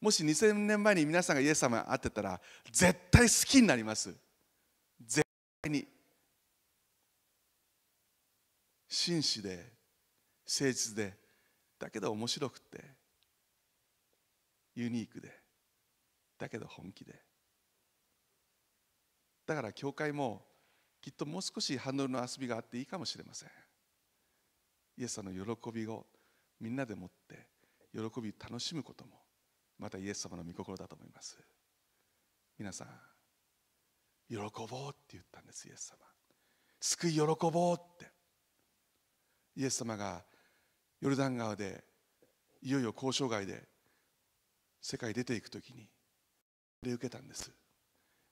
[0.00, 2.40] もし2000年前に皆さんがイエス様に会ってたら
[2.70, 4.14] 絶対好きになります。
[5.00, 5.26] 絶
[5.62, 5.88] 対に。
[8.86, 9.72] 真摯で
[10.46, 11.16] 誠実で
[11.78, 13.03] だけど面白くて。
[14.74, 15.32] ユニークで
[16.38, 17.14] だけど本気で。
[19.46, 20.46] だから教会も
[21.00, 23.48] きっともう少しハンドルの遊びがあっていいかもしれません。
[24.96, 26.06] イエス様の喜びを
[26.60, 27.48] みんなでもって
[27.92, 29.12] 喜び楽しむことも
[29.78, 31.38] またイエス様の御心だと思います。
[32.58, 32.88] 皆さん
[34.28, 35.98] 喜ぼうって言ったんですイエス様。
[36.80, 38.10] 救い喜ぼうって。
[39.56, 40.24] イエス様が
[41.00, 41.84] ヨルダン川で
[42.62, 43.68] いよいよ交渉外で
[44.86, 45.88] 世界出ていく時に
[46.82, 47.50] で受けたんです。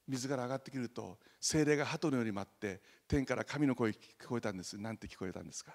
[0.06, 3.96] 水から上がってくると精霊が鳩のように舞って天から神の声聞
[4.28, 4.76] こえたんです。
[4.76, 5.72] なんて聞こえたんですか？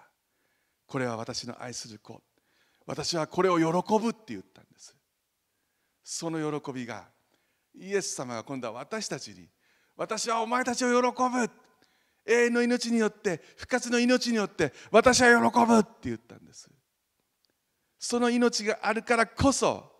[0.86, 2.22] これは私の愛する子。
[2.86, 4.96] 私はこれを喜ぶって言ったんです。
[6.04, 7.06] その喜びが
[7.74, 9.50] イエス様が今度は私たちに
[9.96, 11.50] 私はお前たちを喜ぶ。
[12.30, 16.70] 永遠の命によって復活の命によって私は喜ぶって言ったんです。
[17.98, 19.97] その命があるからこそ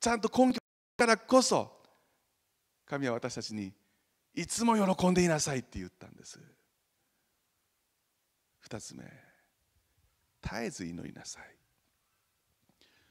[0.00, 0.58] ちゃんと根拠
[0.96, 1.70] からこそ
[2.86, 3.72] 神は私たちに
[4.34, 6.40] いつも喜んでいなさいって言ったんです。
[8.68, 9.04] 2つ目
[10.42, 11.42] 絶えず祈りなさい。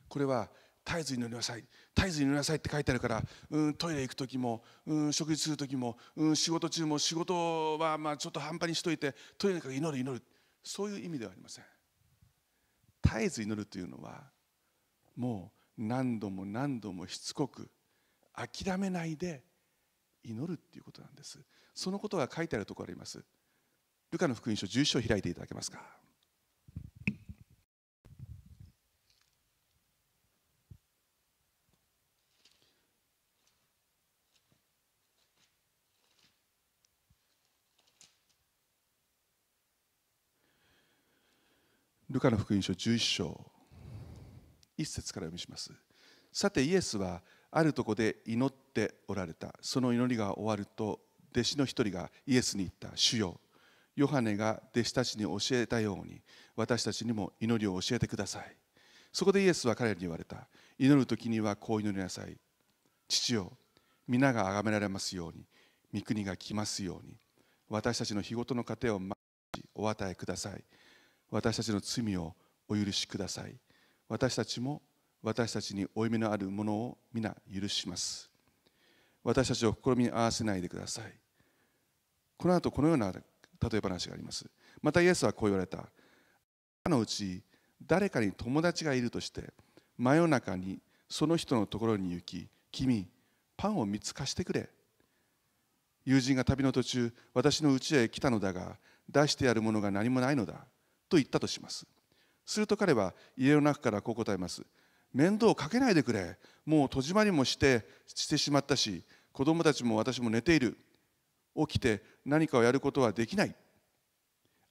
[0.07, 0.49] これは
[0.85, 1.63] 絶えず祈りなさい。
[1.95, 10.23] 絶えず祈りなさいって書いてあるから、うん、トイレ行く時も、うん、食事する時も、うん、仕事中も仕事はまあちょっと半端にしといてとにかく祈る祈る。
[10.63, 11.65] そういう意味ではありません。
[13.03, 14.23] 絶えず祈るというのは
[15.15, 17.71] もう何度も何度もしつこく
[18.33, 19.43] 諦めないで
[20.23, 21.39] 祈るっていうことなんです。
[21.73, 23.23] そのことが書いてあるところあります。
[24.11, 25.81] ルカの福音書11章を開いていただけますか？
[42.09, 43.58] ルカの福音書11章
[44.79, 45.71] 1節から読みします。
[46.31, 47.21] さてイエスは
[47.51, 49.53] あるとこで祈っておられた。
[49.61, 50.99] その祈りが終わると
[51.31, 53.39] 弟子の一人がイエスに言った主よ
[53.95, 56.21] ヨハネが弟子たちに教えたように
[56.55, 58.55] 私たちにも祈りを教えてください。
[59.11, 60.47] そこでイエスは彼らに言われた。
[60.77, 62.37] 祈る時にはこう祈りなさい。
[63.07, 63.51] 父よ
[64.07, 65.45] 皆が崇められますように
[65.93, 67.15] 御国が来ますように
[67.69, 69.17] 私たちの日ごとの糧を毎
[69.53, 70.63] 日お与えください。
[71.31, 72.33] 私たちの罪を
[72.67, 73.55] お許しください。
[74.09, 74.81] 私たちも
[75.21, 78.29] 私たちに負い目のあるものを皆許します。
[79.23, 81.13] 私たちを試みに合わせないでください。
[82.37, 83.21] この後このような例
[83.73, 84.49] え話があります。
[84.81, 85.85] またイエスはこう言われた。
[86.83, 87.43] あのうち
[87.85, 89.53] 誰かに友達がいるとして
[89.97, 93.07] 真夜中にその人のところに行き君
[93.57, 94.69] パンを3つ貸してくれ。
[96.05, 100.53] 友人が旅の途中私の家へ来たのだが出してやるものが何もないのだ
[101.09, 101.85] と言ったとします。
[102.49, 104.63] すると彼は家の中からこう答えます。
[105.13, 106.35] 面倒をかけないでくれ。
[106.65, 110.75] もう戸締まりもしてしてしまったし子供たちも私も寝ている。
[111.55, 113.55] 起きて何かをやることはできない。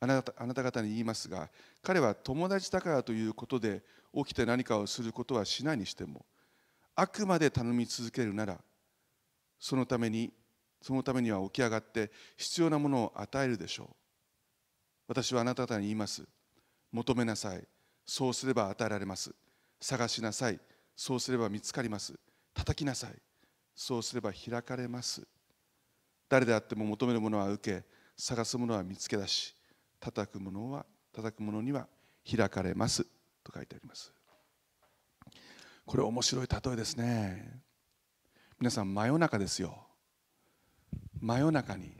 [0.00, 1.50] あなたあなた方に言いますが
[1.80, 6.26] 彼は友達だからということで起きて何かをすることはしないにしても
[6.96, 8.58] あくまで頼み続けるなら
[9.60, 10.32] そのために
[10.82, 13.86] そのためには起き上がって必要なものを与えるでしょう。
[15.08, 16.24] 私はあなた方に言います。
[16.92, 17.66] 求めなさい。
[18.06, 19.34] そうすれば与えられます。
[19.80, 20.58] 探しなさい。
[20.96, 22.18] そうすれば見つかります。
[22.54, 23.12] 叩きなさい。
[23.74, 25.26] そうすれば開かれます。
[26.28, 27.84] 誰であっても求めるものは受け
[28.16, 29.54] 探すものは見つけ出し
[30.00, 31.86] 叩くものは叩くものには
[32.28, 33.04] 開かれます。
[33.44, 34.12] と書いてあります。
[35.86, 37.62] これ面白い例えですね。
[38.58, 39.86] 皆さん真夜中ですよ。
[41.20, 41.92] 真夜中に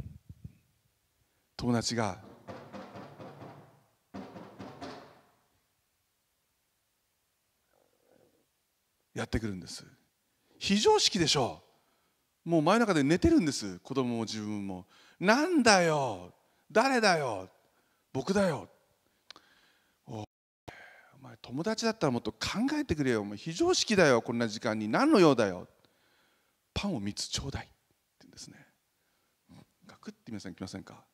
[1.56, 2.18] 友達が
[9.18, 9.84] やってくるんです。
[10.58, 11.60] 非常識でしょ。
[12.46, 13.80] うもう真夜中で寝てるんです。
[13.80, 14.86] 子供も自分も。
[15.18, 16.32] なんだよ。
[16.70, 17.48] 誰だよ。
[18.12, 18.68] 僕だよ。
[20.06, 20.24] お
[21.20, 22.38] 前友達だったらもっと考
[22.74, 23.24] えてくれよ。
[23.24, 24.22] もう非常識だよ。
[24.22, 24.86] こんな時間に。
[24.86, 25.66] 何の用だよ。
[26.72, 27.64] パンを3つちょうだい。
[27.64, 27.74] って
[28.20, 28.66] 言うんですね。
[29.84, 31.04] ガクって皆さん来ませんか。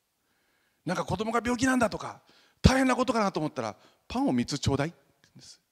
[0.84, 2.20] なんか子供が病気なんだとか。
[2.60, 3.76] 大変なことかなと思ったら
[4.06, 4.88] パンを3つちょうだい。
[4.88, 5.63] って言うんです。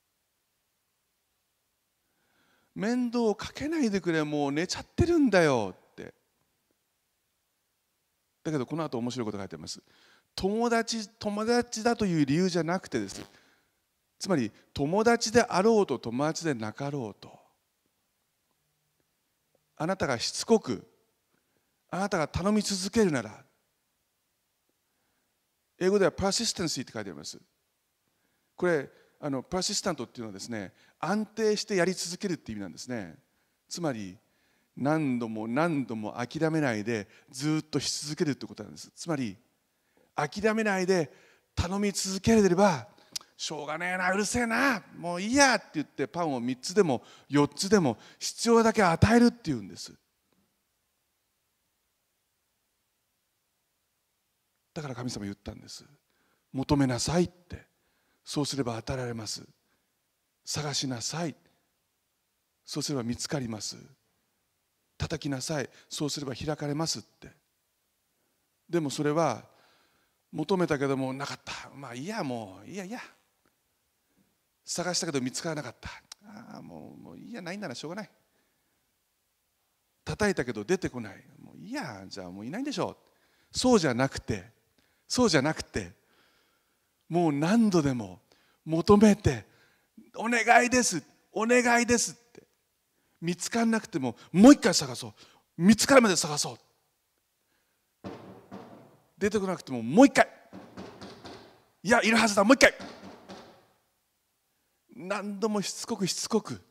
[2.74, 6.14] 面倒をかけないでくれもう寝ちゃってるんだよって。
[8.44, 9.82] だけどこの後面白いこと書いてます。
[10.34, 13.22] 友達友達だという理由じゃなくてです。
[14.18, 17.30] つまり友達であろうと友達でなかろうと。
[19.76, 20.86] あなたがしつこく
[21.90, 23.44] あなたが頼み続けるなら。
[25.78, 27.38] 英語ではパーシステンシーって書いてあります。
[28.56, 28.88] これ
[29.24, 33.14] あのパーシスタントっていうのはですね安定してやり続けるっていう意味なんですね。
[33.68, 34.18] つまり
[34.76, 38.90] 何度も何度も諦めないでずっとし続けるってことなんです。
[38.96, 39.36] つまり
[40.16, 41.12] 諦めないで
[41.54, 42.88] 頼み続けれれば
[43.36, 49.94] しょうがねえなうるせえなもういいやって言ってパンを3つでも4つでも必要だけ与えるっていうんです。
[54.74, 55.84] だから神様言ったんです。
[56.52, 57.71] 求めなさいって。
[58.24, 59.42] そうすれば与えられます。
[60.44, 61.34] 探しなさい。
[62.64, 63.76] そうすれば見つかります。
[64.96, 65.68] 叩きなさい。
[65.88, 67.30] そうすれば開かれますって。
[68.68, 69.44] でもそれは
[70.30, 71.70] 求めたけどもなかった。
[71.74, 73.00] まあいやもういやいや。
[74.64, 75.90] 探したけど見つからなかった。
[76.24, 78.10] ああもうもういいやないならしょうがない。
[80.04, 81.24] 叩いたけど出てこない。
[81.40, 82.96] もういいやじゃあもういないんでしょ
[83.52, 83.58] う。
[83.58, 84.44] そうじゃなくて
[85.06, 85.92] そうじゃなくて
[87.12, 88.20] もう何度でも
[88.64, 89.44] 求めて
[90.16, 92.42] お願いですお願いですって。
[93.20, 95.12] 見つからなくてももう一回探そう。
[95.58, 98.08] 見つかるまで探そう。
[99.18, 100.26] 出てこなくてももう一回。
[101.82, 102.72] いやいるはずだもう一回。
[104.96, 106.62] 何度もしつこくしつこく。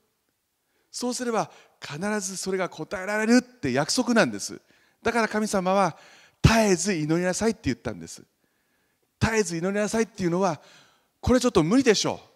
[0.90, 4.60] そうすれば必ずそれが答えられるって約束なんです。
[5.04, 5.96] だから神様は
[6.42, 8.24] 絶えず祈りなさいって言ったんです。
[9.22, 10.60] 絶えず祈りなさいっていうのは
[11.20, 12.32] これちょっと無理でしょう。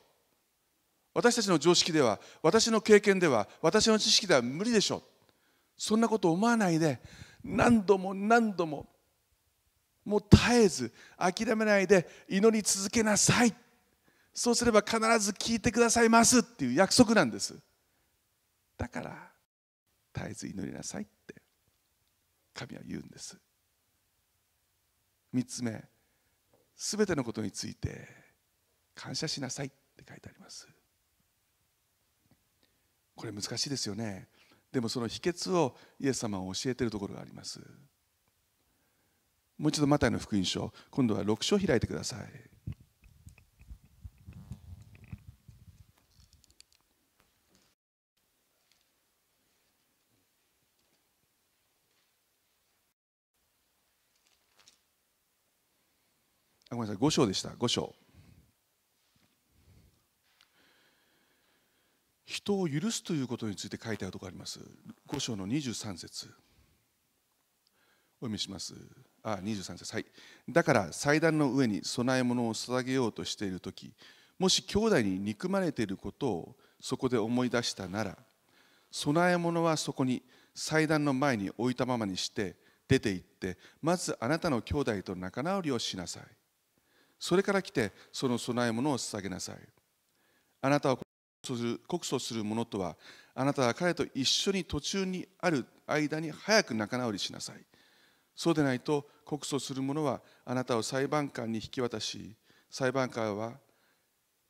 [1.16, 5.04] 私たちの常識では私の経験では私の知識では無理でしょう。
[5.78, 7.02] そんなこと思わないで
[7.44, 8.88] 何度も何度も
[10.06, 13.54] もう絶えず諦めないで祈り続けなさい。
[14.34, 17.58] そうすれば必ず聞いてくださいますっていう約束なんです。
[18.78, 19.32] だから
[20.14, 21.42] 絶えず祈りなさいって
[22.54, 23.38] 神は言うんです。
[25.34, 25.95] 3つ目。
[26.76, 28.08] すべてのことについて
[28.94, 30.68] 感謝しなさいって書いてあります。
[33.16, 34.28] これ難しいですよね。
[34.72, 37.60] でもその秘訣をイエス様は教えているところがあります。
[39.58, 42.55] もう一度マタイの福音書今度は6章開いてください。
[56.72, 56.98] ごめんなさい。
[56.98, 57.50] 5章でした。
[57.50, 57.94] 5章。
[62.26, 64.60] 人を許すということについて書いてあるところあります。
[65.08, 66.28] 5章の23節。
[68.22, 68.74] お読みします。
[69.24, 69.94] あ23節。
[69.94, 70.06] はい。
[70.50, 73.94] だから祭壇の上に供え物を捧げようとしている時
[74.38, 78.18] もし兄弟に憎まれていることをそこで思い出したなら
[78.92, 82.56] 供え物はそこに祭壇の前に置いたままにして
[82.88, 86.24] 出て行ってまずあなたの兄弟と仲直りをしなさい。
[87.20, 89.58] それから来てその供え物を捧げなさい。
[90.62, 92.98] あなたは告訴する者とは
[93.36, 97.64] あなたは彼と一緒に途中にある間に早く仲直りしなさい。
[98.36, 102.36] そうでないと告訴する者はあなたを裁判官に引き渡し
[102.70, 103.54] 裁判官は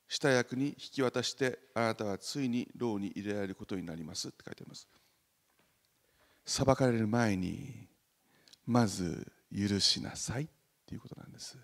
[0.07, 4.29] 下役に引き渡してあなたはついに牢に入れられることになります。
[4.29, 4.87] って書いてあります。
[6.45, 7.87] 裁かれる前に
[8.65, 10.43] まず許しなさい。
[10.43, 10.47] っ
[10.85, 11.57] ていうことなんです。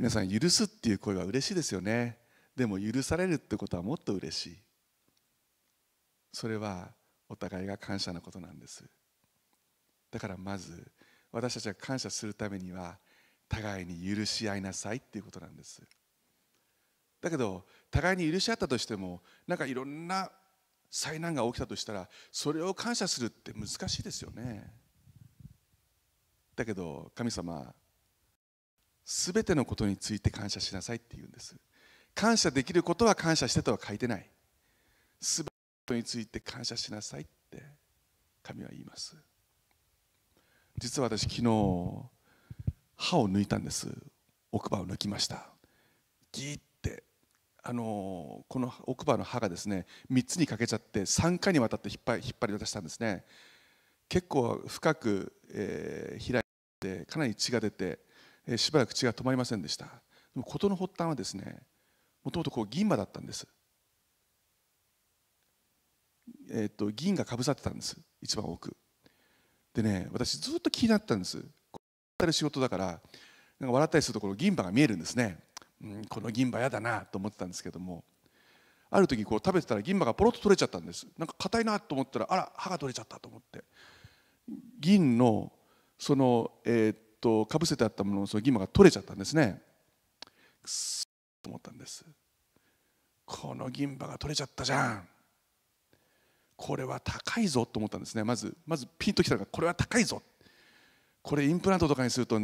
[0.00, 2.16] 皆さん許すっていう声は嬉しいですよね。
[2.56, 4.58] でも許されるってことはもっと嬉しい。
[6.32, 6.88] それは
[7.28, 8.82] お互いが感謝なことなんです。
[10.10, 10.90] だからまず
[11.30, 12.96] 私たちが感謝するためには
[13.46, 15.82] 互いに許し合いなさいっていうことなんです。
[17.20, 20.30] だけど互いに許し合ったとしてもなんかいろんな
[20.90, 24.72] 災難が起きたとしたらそれを感謝するって難しいですよね。
[26.56, 27.74] だけど神様
[29.12, 31.56] すべてのことについて感謝しなさいって言うんです。
[32.14, 34.30] 感謝できることは感謝してとは書いてない。
[35.20, 37.60] すべてのことについて感謝しなさいって
[38.40, 39.16] 神は言います。
[40.78, 41.42] 実は私昨日
[42.94, 43.88] 歯を抜いたんです。
[44.52, 45.48] 奥歯を抜きました。
[46.30, 47.02] ギーって
[47.64, 53.24] あのこの奥歯の歯がですね3つに欠けちゃって3回にわたって引っ張り引っ張り出したんですね。
[54.08, 56.44] 結構深く、えー、開い
[56.78, 57.98] てかなり血が出て、
[58.46, 59.86] え、しばらく血が止まりませんでした。
[59.86, 59.90] で
[60.34, 61.60] も事の発端はですね
[62.22, 63.46] もともとこう銀歯だったんです、
[66.50, 67.96] えーと、銀がかぶさってたんです。
[68.22, 68.76] 一番奥。
[69.74, 71.44] でね私ずっと気になったんです。
[72.18, 72.86] やる仕事だから
[73.58, 75.38] なんか笑ったりするところ銀歯が見えるんですね、
[75.82, 78.04] うん、この銀歯やだなと思ってたんですけども。
[78.92, 81.06] ある時こう食べてたら銀歯がポロッと取れちゃったんです。
[81.16, 83.64] なんか硬いなと思ったらあら歯が取れちゃったと思って。
[84.80, 85.52] 銀の
[85.96, 89.60] そのえー、っとかぶせてあったもののその銀歯が取れちゃったんですね。
[90.62, 91.06] くそ
[91.42, 92.04] と思ったんです。
[93.24, 95.08] この銀歯が取れちゃったじゃん。
[96.56, 98.24] これは高いぞと思ったんですね。
[98.24, 100.22] まずまずピンときたのがこれは高いぞ。
[101.22, 102.38] これインプラントとかにすると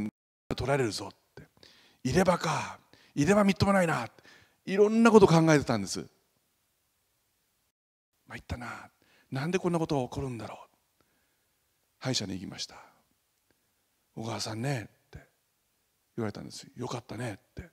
[0.54, 1.48] 取られるぞって。
[2.04, 2.78] 入れ歯か。
[3.14, 4.08] 入れ歯みっともないな。
[4.64, 6.06] いろんなこと考えてたんです。
[8.28, 8.90] 参ったな。
[9.30, 10.58] なんでこんなことが起こるんだろう。
[11.98, 12.95] 歯医者に行きました。
[14.16, 15.18] 小川さんねって
[16.16, 17.70] 言われたんですよかったねって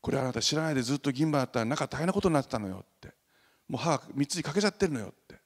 [0.00, 3.12] これあなた知らないでずっと銀歯だったら中大変なことになってたのよって
[3.68, 5.40] もう歯3つにかけちゃってるのよって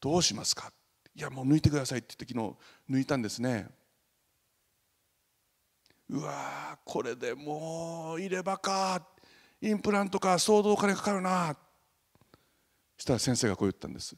[0.00, 0.70] どうしますか？
[1.16, 2.56] いやもう抜いてくださいって言って昨
[2.88, 3.66] 日抜いたんですね
[6.08, 9.04] うわこれでもう入れ歯か
[9.60, 11.56] インプラントか相当お金かかるな
[12.96, 14.14] したら先生がこう言ったんです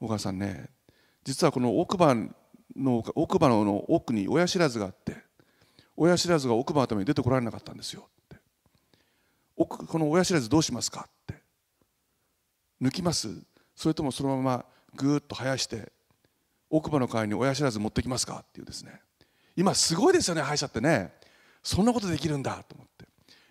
[0.00, 0.70] 小川さんね
[1.22, 2.16] 実はこの奥歯
[2.76, 5.16] の奥歯の奥に親知らずがあって
[5.96, 8.08] 親知らずが奥歯のために出てこられなかったんですよ。
[8.08, 8.36] って。
[9.56, 11.08] 奥この親知らずどうしますか？
[11.08, 11.34] って。
[12.80, 13.28] 抜きます。
[13.74, 14.64] それともそのまま
[14.94, 15.90] ぐーっと生やして
[16.70, 18.44] 奥歯の代わりに親知らず持ってきますか？
[18.48, 19.00] っていうですね。
[19.56, 21.12] 今すごいですよね歯医者ってね。
[21.62, 23.06] そんなことできるんだと思って。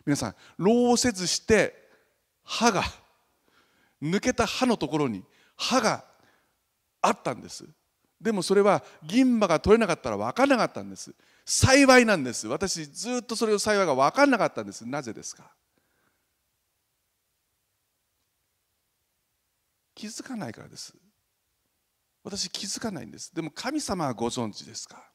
[0.05, 1.76] 皆さん老せずして
[2.45, 2.84] 歯が
[4.01, 5.24] 抜けた歯のところに
[5.57, 6.05] 歯が
[7.01, 7.65] あったんです。
[8.20, 11.13] でもそれは銀歯が取れなかったら分からなかったんです。
[11.45, 12.47] 幸いなんです。
[12.47, 14.86] 私ずっとそれを幸いが分からなかったんです。
[14.86, 15.51] なぜですか？
[19.93, 20.93] 気づかないからです。
[22.24, 23.34] 私気づかないんです。
[23.34, 25.09] でも神様はご存知ですか？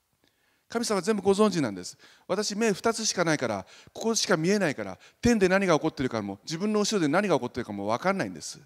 [0.69, 1.99] 神様は全部ご存知なんです。
[2.27, 8.59] 私目2つしかないからここしか見えないから天で何が起こってるかも自分の後ろで何が起こってるかも分かんないんです。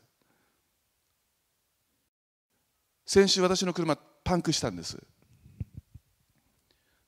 [3.04, 5.00] 先週私の車パンクしたんです。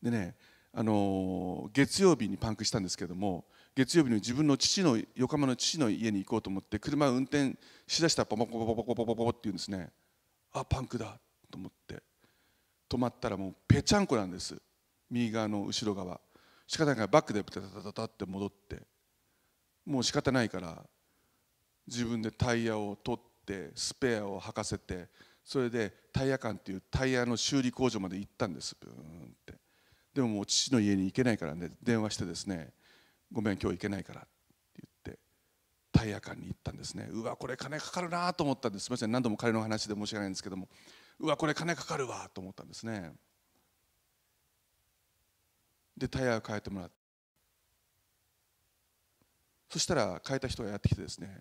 [0.00, 0.36] でね
[0.72, 7.56] あの月曜日にパンクしたんですけども月曜日に自分の父の横浜の父の家に行こうと思って車を運転
[7.88, 9.90] しだしたらポポポポポポポポポって言うんですね。
[10.52, 11.18] あパンクだ
[11.50, 12.00] と思って。
[12.88, 14.56] 止まったらもうぺちゃんこなんです。
[15.10, 16.20] 右側の後ろ側。
[16.68, 18.82] 仕方ないからバックでタタタタタって戻って。
[19.84, 20.84] もう仕方ないから
[21.84, 25.08] 自分でタイヤを取ってスペアを履かせて
[25.48, 28.76] それでタイヤ館っていうタイヤの修理工場まで行ったんです。
[28.78, 28.98] ブーンっ
[29.46, 29.54] て。
[30.12, 31.70] でももう父の家に行けないからね。
[31.82, 32.74] 電話してですね
[33.32, 34.28] ごめん今日行けないからって
[35.04, 35.18] 言って
[35.90, 38.84] タイヤ館に行ったんですねうわこれ金かかるなと思ったんです。
[38.84, 39.10] すみません。
[39.10, 40.68] 何度も彼の話で申し訳ないんですけども
[41.18, 43.12] うわこれ金かかるわと思ったんですね。
[45.96, 46.94] でタイヤを変えてもらって。
[49.70, 51.40] そしたら変えた人がやってきてですね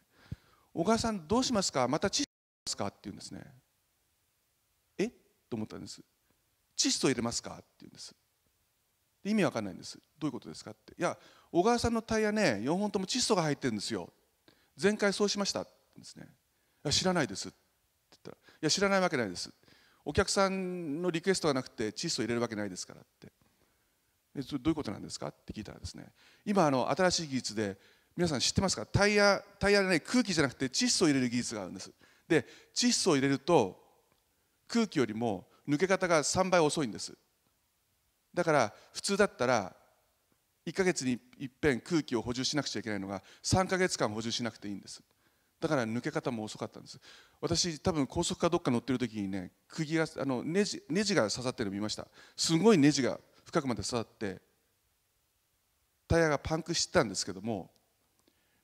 [0.74, 1.90] 小川さんどうしますか？
[1.90, 2.28] また窒素
[2.66, 2.88] ますか？
[2.88, 3.44] って言うんですね。
[5.50, 6.02] と思ったんです
[6.78, 7.52] 窒素入れますか？
[7.52, 8.14] って言うんです。
[9.24, 10.72] 意味わかんないんですどういうことですか？
[10.72, 11.18] っていや
[11.52, 14.10] 小川さんのタイヤね4本とも窒素が入ってるんですよ。
[14.82, 15.70] 前回そうしましたで
[16.04, 17.58] すねいや知らないですって
[18.12, 19.52] 言ったらいや知らないわけないです
[20.06, 23.32] お客さんのリクエストがなくて窒素入れるわけないですからって
[24.36, 25.30] でそれどういうことなんですか？
[25.30, 26.06] って聞いたらですね
[26.46, 27.78] 今あの新しい技術で
[28.16, 28.86] 皆さん知ってますか？
[28.86, 31.92] タイヤタイヤでね空気じゃなくて窒素を入れる技術があるんです
[32.28, 32.46] で
[32.76, 33.82] 窒素を入れると
[34.68, 37.18] 空気よりも抜け方が3倍遅いんです。
[38.34, 39.76] だから普通だったら
[40.66, 45.02] 1ヶ月にいっぺん空気を補充しなくちゃいけないのが3ヶ月間補充しなくていいんです。
[45.60, 47.00] だから抜け方も遅かったんです。
[47.42, 52.08] 私多分高速かどっか乗ってる時にね釘があのネジネジが刺さってるの見ました。
[52.36, 54.42] すごいネジが深くまで刺さって
[56.08, 57.72] タイヤがパンクしてたんですけども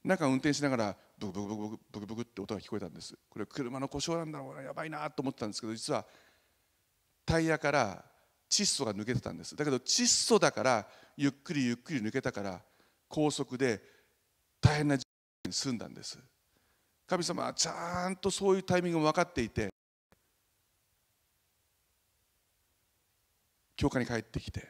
[0.04, 0.98] 中運転しながら
[1.32, 6.06] ブクブクブクブクブクって音が聞こえたんですこれ車の故障なんだろうなやばいなと思ってたんですけど実は
[7.26, 8.04] タイヤから
[8.50, 12.62] 窒素が抜けてたんですだけど窒素だからゆっくりゆっくり抜けたから
[13.08, 13.82] 高速で
[14.62, 15.06] 大変な事
[15.44, 16.20] 故に済んだんです
[17.08, 19.70] 神様はちゃんとそういうタイミングも分かっていて
[23.76, 24.68] 教会に帰ってきて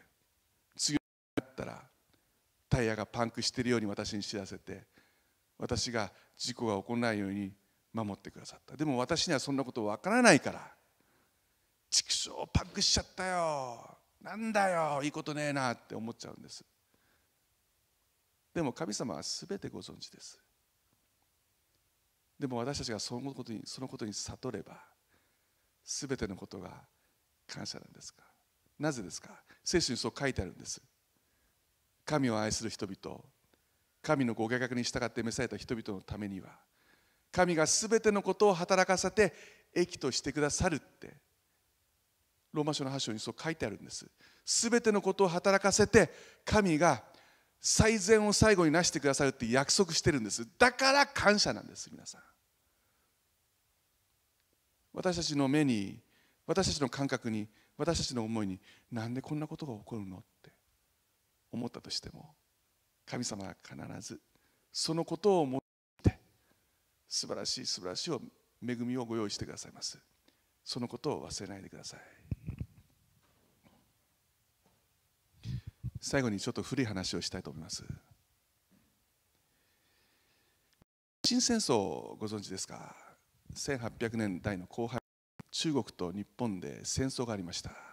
[0.76, 0.98] 次
[1.36, 1.84] だったら
[2.70, 4.84] タイヤがパンクしているように私に知らせて
[5.60, 7.54] 私が事故が起こらないように
[7.94, 8.76] 守ってくださった。
[8.76, 10.74] でも私にはそんなことわからないから。
[11.90, 13.98] 畜生パンクしちゃったよ。
[14.22, 15.02] なんだよ。
[15.04, 16.66] いいことねえなって思っちゃうんです。
[18.54, 20.40] でも神様は全てご存知です。
[22.40, 24.82] でも私たちがそのことにそのことに悟れば
[25.86, 26.72] 全てのことが
[27.48, 28.24] 感謝なんですか。
[28.80, 29.30] なぜですか。
[29.64, 30.82] 聖書にそう書いてあるんです。
[32.06, 33.22] 神を愛する人々
[34.04, 36.50] 神のご計画に従って召された人々のためには
[37.32, 39.34] 神が全てのことを働かせて
[39.74, 41.16] 益としてくださるって
[42.52, 44.06] ローマ書の8章にそう書いてあるんです。
[44.46, 46.12] 全てのことを働かせて
[46.46, 47.02] 神が
[47.60, 50.48] 最善を最後に成してくださるって約束してるんです。
[50.60, 52.22] だから感謝なんです皆さん。
[54.94, 56.00] 私たちの目に
[56.46, 57.48] 私たちの感覚に
[57.78, 58.60] 私たちの思いに
[58.92, 60.52] なんでこんなことが起こるのって
[61.52, 62.36] 思ったとしても
[63.06, 64.20] 神様は必ず
[64.72, 65.62] そのことを思っ
[66.02, 66.20] て
[67.08, 68.12] 素晴らしい素晴らしい
[68.68, 70.00] 恵みをご用意してくださいます。
[70.64, 72.00] そのことを忘れないでください。
[76.02, 77.84] 最後にちょっと古い話をしたいと思います。
[81.26, 82.96] 新戦争ご存知ですか
[83.56, 85.00] ？1800年代の後半
[85.52, 87.93] 中国と日本で戦争がありました。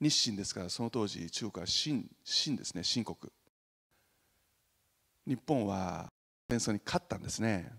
[0.00, 3.32] 日清ですからその当時中国は清清ですね清国。
[5.26, 6.08] 日本は
[6.48, 7.72] 戦争に勝ったんですね。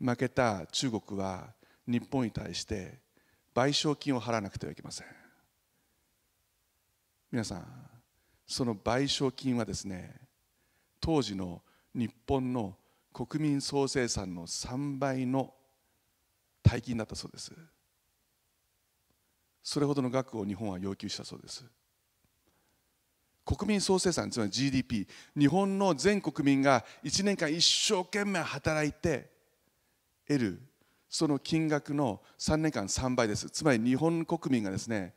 [0.00, 1.54] 負けた中国は
[1.86, 2.98] 日本に対して
[3.54, 5.06] 賠償金を払わなくてはいけません。
[7.30, 7.66] 皆さん
[8.46, 10.14] その賠償金はですね
[11.00, 11.62] 当時の
[11.94, 12.76] 日本の
[13.12, 15.54] 国民総生産の3倍の
[16.62, 17.52] 大金だったそうです。
[19.68, 21.64] それほどの額を日本は要求したそうです。
[23.44, 29.28] 国民総生産つまり GDP 日本の全国民が1年間一生懸命働いて
[30.28, 30.62] 得る
[31.08, 33.50] その金額の3年間3倍です。
[33.50, 35.14] つまり日本国民がですね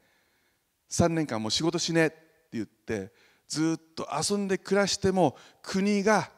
[0.90, 2.18] 3年間もう仕事しねって
[2.54, 3.12] 言って
[3.48, 6.32] ずっと遊んで暮らしても国が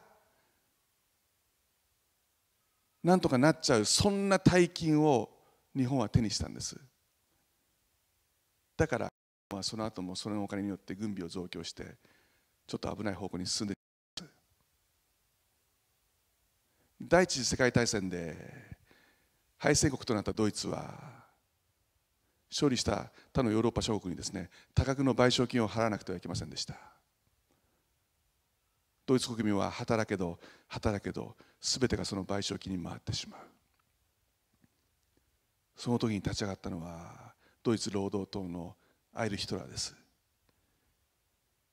[3.02, 5.30] なんとかなっちゃうそんな大金を
[5.74, 6.78] 日本は手にしたんです。
[8.76, 9.08] だから
[9.50, 11.84] まあその後もそのお金によって軍備を増強して
[12.66, 13.74] ちょっと危ない方向に進んで
[17.00, 18.36] 第一次世界大戦で
[19.58, 21.22] 敗戦国となったドイツは
[22.50, 26.74] 勝利した他のヨーロッパ諸国にですね多額の賠償金を払わなくてはいけませんでした。
[29.04, 33.40] ドイツ国民は働けど働けど全てがその賠償金に回ってしまう。
[35.76, 37.31] その時に立ち上がったのは
[37.62, 38.74] ドイツ労働党の
[39.14, 39.94] アイル・ヒトラーです。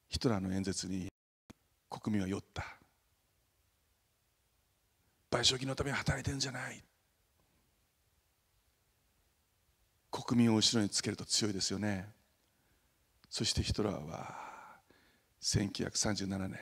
[0.07, 1.11] ヒトラーの演説に
[1.89, 2.63] 国民は酔った。
[5.31, 6.83] 賠償金のために働いてるんじゃない。
[10.11, 12.07] 国民を後ろにつけると強いですよね。
[13.29, 14.49] そしてヒトラーは
[15.41, 16.57] 1937年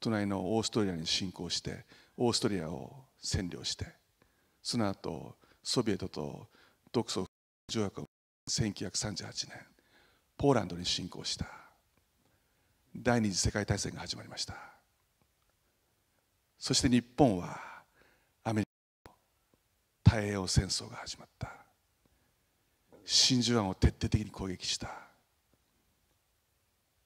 [0.00, 1.84] 隣のオーストリアに侵攻して
[2.16, 3.86] オーストリアを占領して
[4.62, 6.46] その後ソビエトと
[6.92, 7.26] 独ソ
[7.68, 8.08] 条約を
[8.48, 9.66] 1938年
[10.36, 11.46] ポーランドに侵攻した。
[12.94, 14.54] 第二次世界大戦が始まりました。
[16.58, 17.60] そして日本は
[18.44, 18.66] アメリ
[19.04, 19.16] カの
[20.04, 21.50] 太平洋戦争が始まった。
[23.04, 24.88] 真珠湾を徹底的に攻撃した。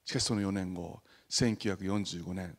[0.05, 2.57] しかしその4年後1945年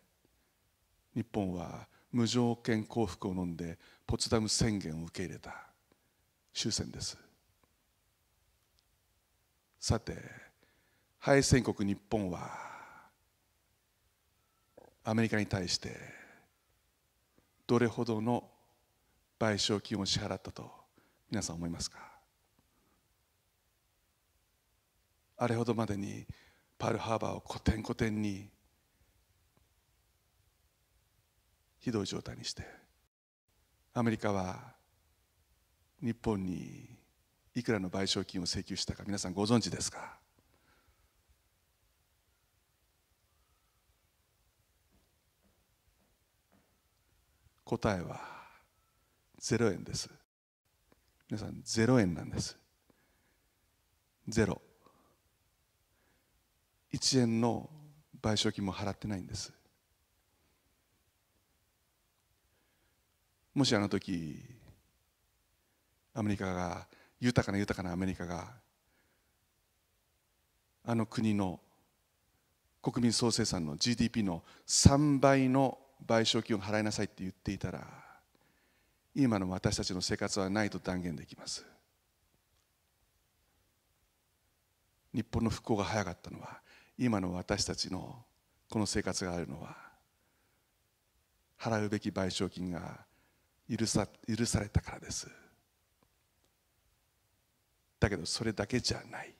[1.15, 5.55] 日本は無条件降伏を飲んでポツダム宣言を受け入れた。
[6.55, 7.19] 終戦です。
[9.85, 10.17] さて
[11.19, 12.57] 敗戦国日本は
[15.03, 15.97] アメリカに対して
[17.67, 18.49] どれほどの
[19.41, 20.71] 賠償金を支払ったと
[21.29, 21.99] 皆さん思いますか？
[25.37, 26.27] あれほどまでに
[26.79, 28.49] パールハーバーをコテンコテンに
[31.81, 32.63] ひどい状態にして
[33.95, 34.75] アメリカは
[36.01, 37.02] 日本に
[37.55, 39.05] いくらの賠償金を請求したか。
[39.07, 40.19] 皆さんご存知ですか？
[47.65, 48.21] 答えは
[49.41, 50.11] 0円です。
[51.31, 52.59] 皆さん0円なんです。
[54.29, 54.61] ゼロ。
[56.93, 57.71] 1円の
[58.21, 59.53] 賠償金も払ってないんです。
[63.55, 64.43] もしあの時
[66.15, 66.87] アメリカが
[67.23, 68.49] 豊かな豊かなアメリカが
[70.85, 71.61] あの国の
[72.83, 77.87] 国民総生産の GDP の3倍の賠償金を払いなさいって言っていたら
[79.15, 81.65] 今の私たちの生活はないと断言できます。
[85.15, 86.61] 日本の復興が早かったのは
[86.99, 88.25] 今の私たちの
[88.69, 89.77] この生活があるのは
[91.61, 93.07] 払うべき賠償金が
[93.71, 95.42] 許さ許されたからです。
[98.03, 99.33] だけどそれだけじゃない。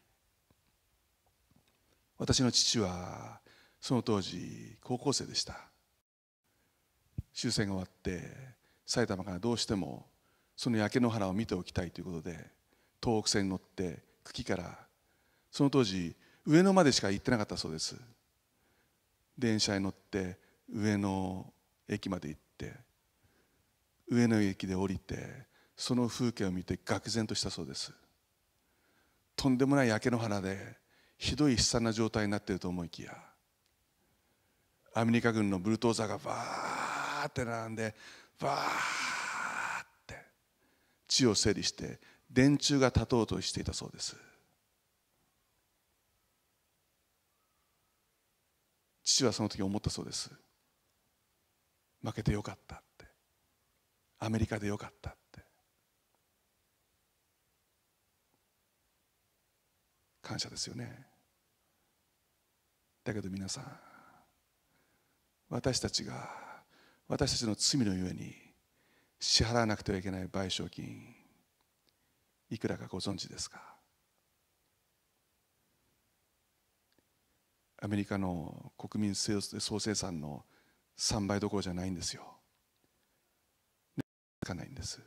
[2.17, 3.41] 私の父は
[3.81, 5.59] その当時高校生でした。
[7.35, 8.23] 終戦が終わって
[8.87, 10.07] 埼玉からどうしても
[10.57, 12.51] その焼け野原を見ておきたいということで
[13.03, 14.79] 東北線に乗って久喜から。
[15.51, 17.97] その当時上野までしか行ってなかったそうです。
[19.37, 20.39] 電車に乗って
[20.73, 21.53] 上野
[21.89, 22.75] 駅まで行って
[24.09, 25.47] 上野駅で降りて
[25.77, 27.93] その風景を見て愕然としたそうです。
[29.43, 30.57] とんでもない焼け野原で
[31.19, 33.13] ひどい悲惨な状態になっていると思いきや
[34.95, 37.93] アメリカ軍のブルトーザーがバーって並んで
[38.39, 40.15] バーって
[41.09, 41.99] 地を整理して
[42.31, 44.17] 電柱が立とうとしていたそうです。
[49.03, 50.31] 父はその時思ったそうです。
[52.01, 53.07] 負けてよかったって。
[54.21, 55.23] アメリカでよかったって
[60.23, 61.07] 感謝ですよね
[63.05, 63.65] だけど皆さん
[65.49, 66.31] 私たちが
[67.09, 68.35] 私たちの罪のゆえに
[69.21, 71.15] 支払わなくてはいけない賠償金
[72.49, 73.61] いくらかご存知ですか？
[77.81, 80.45] アメリカの国民総生産の
[80.97, 82.23] 3倍どころじゃないんですよ。
[84.43, 85.01] つかないんです。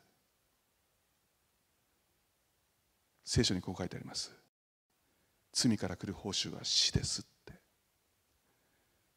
[3.24, 4.34] 聖書にこう書いてあります。
[5.56, 7.54] 罪から来る報酬は死ですって。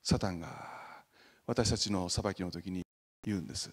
[0.05, 0.49] サタンが
[1.47, 2.82] 私たちの裁きの時に
[3.24, 3.70] 言うんです。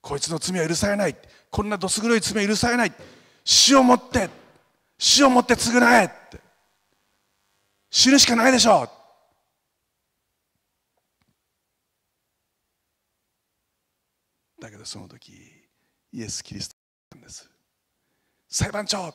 [0.00, 1.16] こいつの罪は許されない。
[1.48, 2.92] こんなどす黒い罪は許されない。
[3.44, 4.28] 死をもって、
[4.98, 6.40] 死をもって償えって。
[7.88, 8.90] 死ぬしかないでしょう
[14.60, 15.32] だけどその時
[16.12, 16.76] イエス・キリスト
[17.16, 17.48] なんです
[18.48, 19.14] 裁判長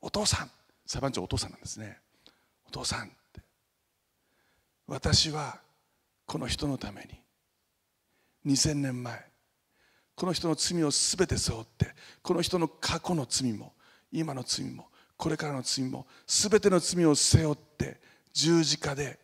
[0.00, 0.50] お父さん
[0.86, 1.98] 裁判長お父さんなんですね。
[2.66, 3.40] お父さんって。
[4.86, 5.58] 私は
[6.26, 9.24] この人のために2000年前
[10.14, 13.72] この人の罪を全て背負ってこの人の過去の罪も
[14.12, 18.00] 今の罪もこれからの罪も全ての罪を背負って
[18.32, 19.18] 十字架で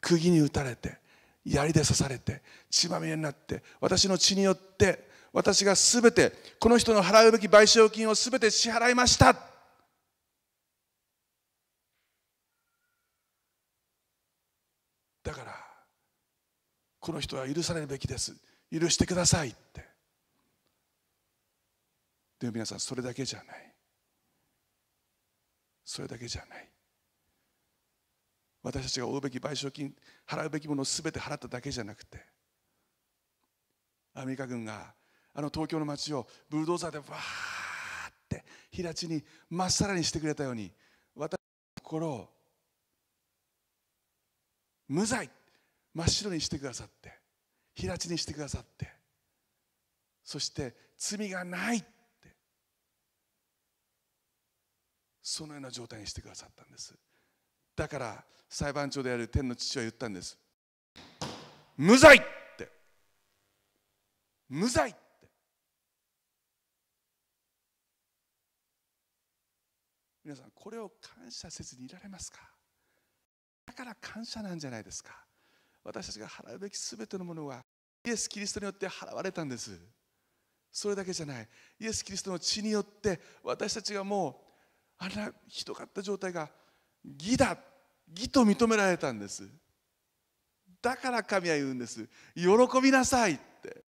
[0.00, 0.98] 釘に打たれて
[1.44, 9.55] 槍で刺されて血まみれになって私の血によって私が全てこの人の払うべき賠償金を全て支払いました。
[15.36, 15.54] から
[16.98, 18.34] この人は許されるべきです。
[18.72, 19.86] 許してくださいって。
[22.40, 23.74] でも皆さんそれだけじゃない。
[25.84, 26.68] それだけじゃない。
[28.62, 29.94] 私たちが負うべき賠償金
[30.26, 32.18] 払うべきものを全て払っただけじゃなくて
[34.12, 34.92] アメリカ軍が
[35.32, 37.12] あの東京の街をブルドーザーでわーっ
[38.28, 40.72] て平地にまっさらにしてくれたように
[41.14, 41.38] 私の
[41.80, 42.35] 心を
[44.88, 45.30] 無罪。
[45.94, 47.18] 真っ白にしてくださって。
[47.74, 48.90] 平地にしてくださって。
[50.24, 51.86] そして罪がないって。
[55.22, 56.94] そのような状態にしてくださったんです。
[57.74, 60.38] だから裁判長である天の父は言ったんです。
[61.76, 62.20] 無罪っ
[62.56, 62.70] て。
[64.48, 64.98] 無罪って。
[70.24, 72.55] 皆さんこれを感謝せずにいられますか？
[73.76, 75.24] から感謝なんじゃないですか。
[75.84, 77.64] 私たちが払うべき全てのものは
[78.04, 79.78] イエス・キリストによって払われたんです。
[80.72, 81.48] それだけじゃない。
[81.78, 84.40] イエス・キリストの血によって私たちがも
[85.00, 86.50] うあんなひどかった状態が
[87.04, 87.56] 義だ
[88.08, 89.48] 義と認められたんです。
[90.82, 92.08] だから神は言うんです。
[92.34, 92.48] 喜
[92.82, 93.84] びなさいって。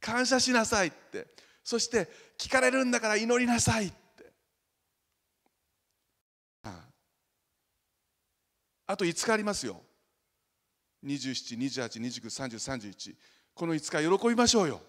[0.00, 1.26] 感謝しなさいって。
[1.62, 2.08] そして
[2.38, 4.03] 聞かれるんだから祈りなさいって。
[8.86, 9.80] あと5日ありますよ。
[11.04, 13.14] 27、28、29、30、31
[13.54, 14.80] この5日喜びましょうよ。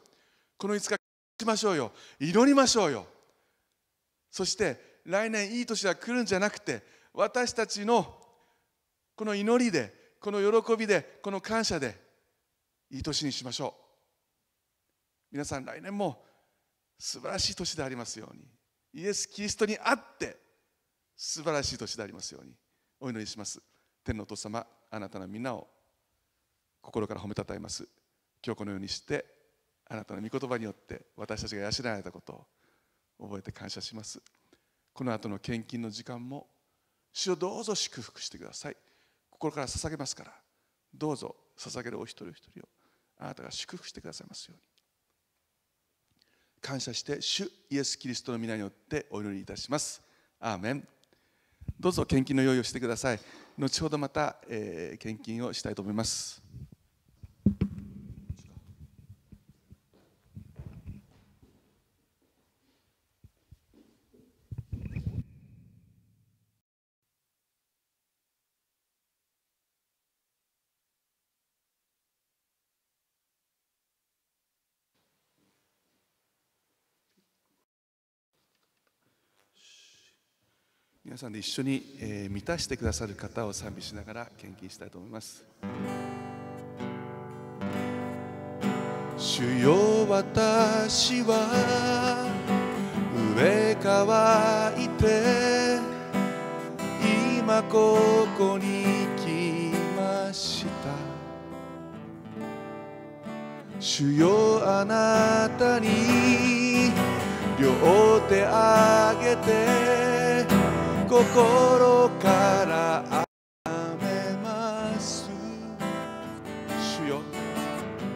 [0.57, 0.95] この5日
[1.39, 1.91] しましょうよ。
[2.19, 3.05] 祈りましょうよ。
[4.31, 6.83] そして来年いい年が来るんじゃなくて
[7.13, 8.17] 私たちの
[9.15, 11.95] この祈りでこの喜びでこの感謝で
[12.89, 13.85] いい年にしましょう。
[15.31, 16.23] 皆さん来年も
[16.97, 18.43] 素晴らしい年でありますように。
[18.93, 20.37] イエス・キリストにあって
[21.15, 22.53] 素晴らしい年でありますように。
[22.99, 23.61] お祈りします。
[24.05, 25.67] 天のお父様あなたのみんなを
[26.79, 27.87] 心から褒めたたえます。
[28.45, 29.25] 今日このようにして
[29.89, 32.45] あなたの御言葉によって私たちが養われたこと
[33.17, 34.21] を覚えて感謝します。
[34.93, 36.47] この後の献金の時間も
[37.11, 38.77] 主をどうぞ祝福してください。
[39.31, 40.33] 心から捧げますから
[40.93, 42.69] どうぞ捧げるお一人お一人を
[43.17, 44.63] あなたが祝福してくださいますように。
[46.61, 50.01] 感謝して主イエス・キリストの皆によってお祈りいたします。
[50.39, 50.87] アーメン。
[51.79, 53.19] どうぞ献金の用意をしてください。
[53.57, 56.43] 後ほどまた、えー、献金をしたいと思います。
[81.16, 85.45] 皆さんで一緒に、えー、満たしてくださる方を賛美しながら献金したいと思います。
[89.18, 92.28] 主よ私は
[93.34, 95.80] 上乾いて
[97.39, 100.70] 今ここに来ました。
[103.80, 106.91] 主よあなたに
[107.57, 110.14] 両手あげて
[111.16, 113.24] 心から
[113.63, 115.30] あめます
[116.78, 117.22] 主よ。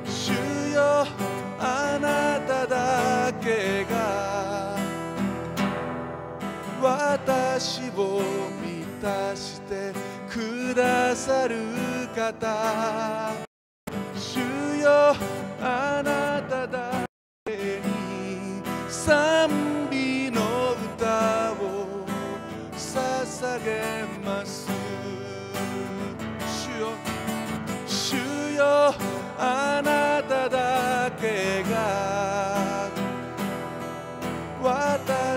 [0.06, 0.34] 主
[0.74, 1.08] よ。
[1.58, 4.76] あなただけが。
[6.82, 8.22] 私を
[8.62, 9.94] 満たして。
[10.30, 11.56] くださる
[12.14, 13.32] 方。
[14.14, 14.40] 主
[14.82, 15.16] よ。
[15.62, 16.29] あなた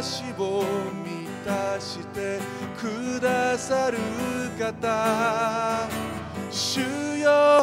[0.03, 0.65] 私を
[1.05, 2.41] 満たして
[2.77, 3.99] くださる
[4.59, 5.89] 方。
[6.51, 6.81] 主
[7.21, 7.62] よ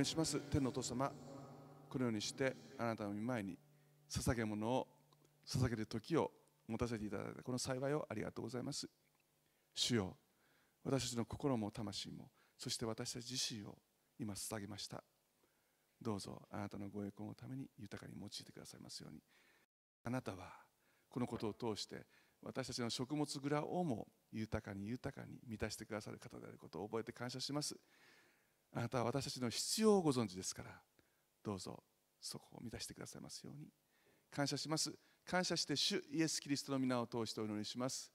[0.00, 0.40] 祈りします。
[0.40, 1.12] 天のお父様
[1.90, 3.58] このようにしてあなたの御前に
[4.08, 4.88] 捧げ物を
[5.46, 6.30] 捧げる時を
[6.66, 7.42] 持たせていただいた。
[7.42, 8.88] この幸いをありがとうございます。
[9.74, 10.16] 主よ
[10.84, 13.76] 私たちの心も魂もそして私たち自身を
[14.18, 15.04] 今捧げました。
[16.00, 19.20] どうぞあなたのご栄光のために豊かに用いてくださいますように。
[20.04, 20.50] あなたは
[21.10, 22.06] このことを通して
[22.40, 27.76] 私たちの食物蔵をも豊かに豊かに満たしてくださる方であることを覚えて感謝します。
[28.72, 30.70] あなたは私たちの必要をご存知ですから
[31.42, 31.82] どうぞ
[32.20, 33.68] そこを満たしてくださいますように。
[34.30, 34.92] 感謝します。
[35.26, 38.12] 感謝して主イエス・キリストの皆を通してお祈りします。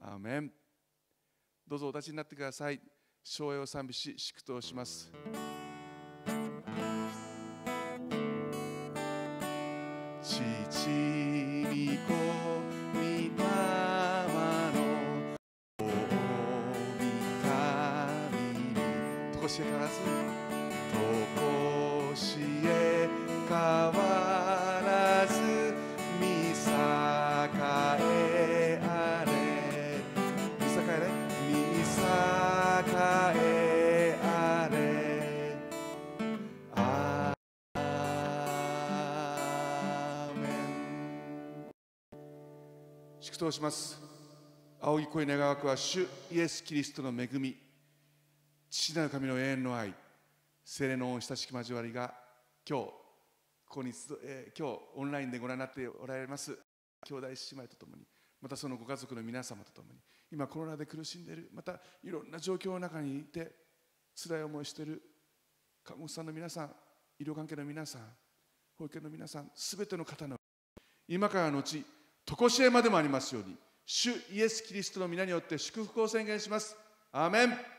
[0.00, 0.52] アーメン。
[1.66, 2.80] どうぞお立ちになってください。
[3.22, 5.12] 昭和を賛美し祝祷します。
[10.22, 10.88] 父
[11.66, 12.27] 御
[19.58, 20.98] しえ変わらずと
[21.40, 23.08] こしえ
[23.48, 23.92] 変わ
[24.86, 25.34] らず
[26.20, 26.52] 見栄
[28.00, 29.32] えあれ。
[30.60, 31.06] 見栄えあれ
[31.48, 31.82] 見栄
[33.36, 34.76] えあれ。
[36.76, 37.36] アー。
[40.36, 40.50] メン
[43.20, 44.00] 祝祷します
[44.80, 47.67] 仰ぎ声願わくは主イエス・キリストの恵み
[48.70, 49.94] 父なる神の永遠の愛
[50.64, 52.12] 聖霊の親しき交わりが
[52.68, 52.94] 今日こ
[53.66, 53.92] こに、
[54.22, 56.58] えー今日オンラインでご覧になっておられます
[57.06, 58.02] 兄弟姉妹とともに
[58.42, 59.98] またそのご家族の皆様とともに
[60.30, 63.52] 今コロナで苦しんでいるまたいろんな状況の中にいて
[64.14, 65.02] 辛い思いをしている
[65.82, 66.70] 看護師さんの皆さん
[67.18, 68.02] 医療関係の皆さん
[68.78, 70.36] 保育園の皆さんすべての方の
[71.08, 71.84] 今からのち
[72.26, 73.56] 常しえまでもありますように
[73.86, 76.76] 主イエス・キリストの皆によって祝福を宣言します。
[77.10, 77.77] アーメン。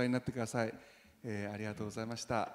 [0.00, 0.72] 世話になってください、
[1.24, 2.48] えーありがとうございました、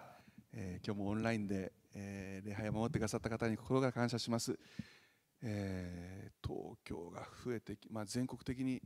[0.51, 4.57] えー今日もオンラインで、えー礼拝を守ってくださった方に心から感謝します、
[5.43, 8.81] えー東京が増えてき、まあ、全国的に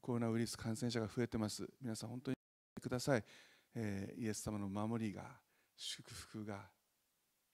[0.00, 1.68] コロナウイルス感染者が増えてます。
[1.82, 2.36] 皆さん本当に
[2.80, 3.24] ください、
[3.74, 5.24] えーイエス様の守りが
[5.76, 6.60] 祝福が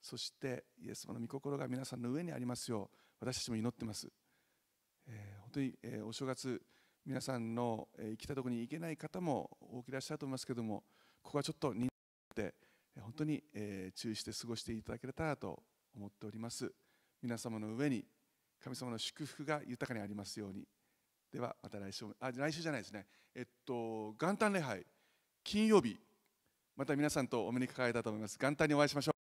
[0.01, 2.97] そしてイエス様の御心が皆さんの上にありますよう
[3.27, 4.07] 私たちも祈ってます、
[5.09, 6.63] えー本当に、えーお正月
[7.05, 10.85] 皆さんの、えー行きたいところに行けない方も多くいらっしゃると思いますけども
[11.23, 11.89] ここはちょっと人
[12.35, 12.55] 数で
[12.97, 15.63] え本当に、え注意して過ごしていただけたらと
[15.97, 16.73] 思っております。
[17.23, 18.05] 皆様の上に
[18.63, 20.67] 神様の祝福が豊かにありますように。
[21.33, 23.07] ではまた来週もあ来週じゃないですね。
[23.35, 24.85] えっと元旦礼拝。
[25.43, 25.99] 金曜日
[26.77, 28.39] また皆さんとお目にかかれたと思います。
[28.39, 29.13] 元旦にお会いしましょう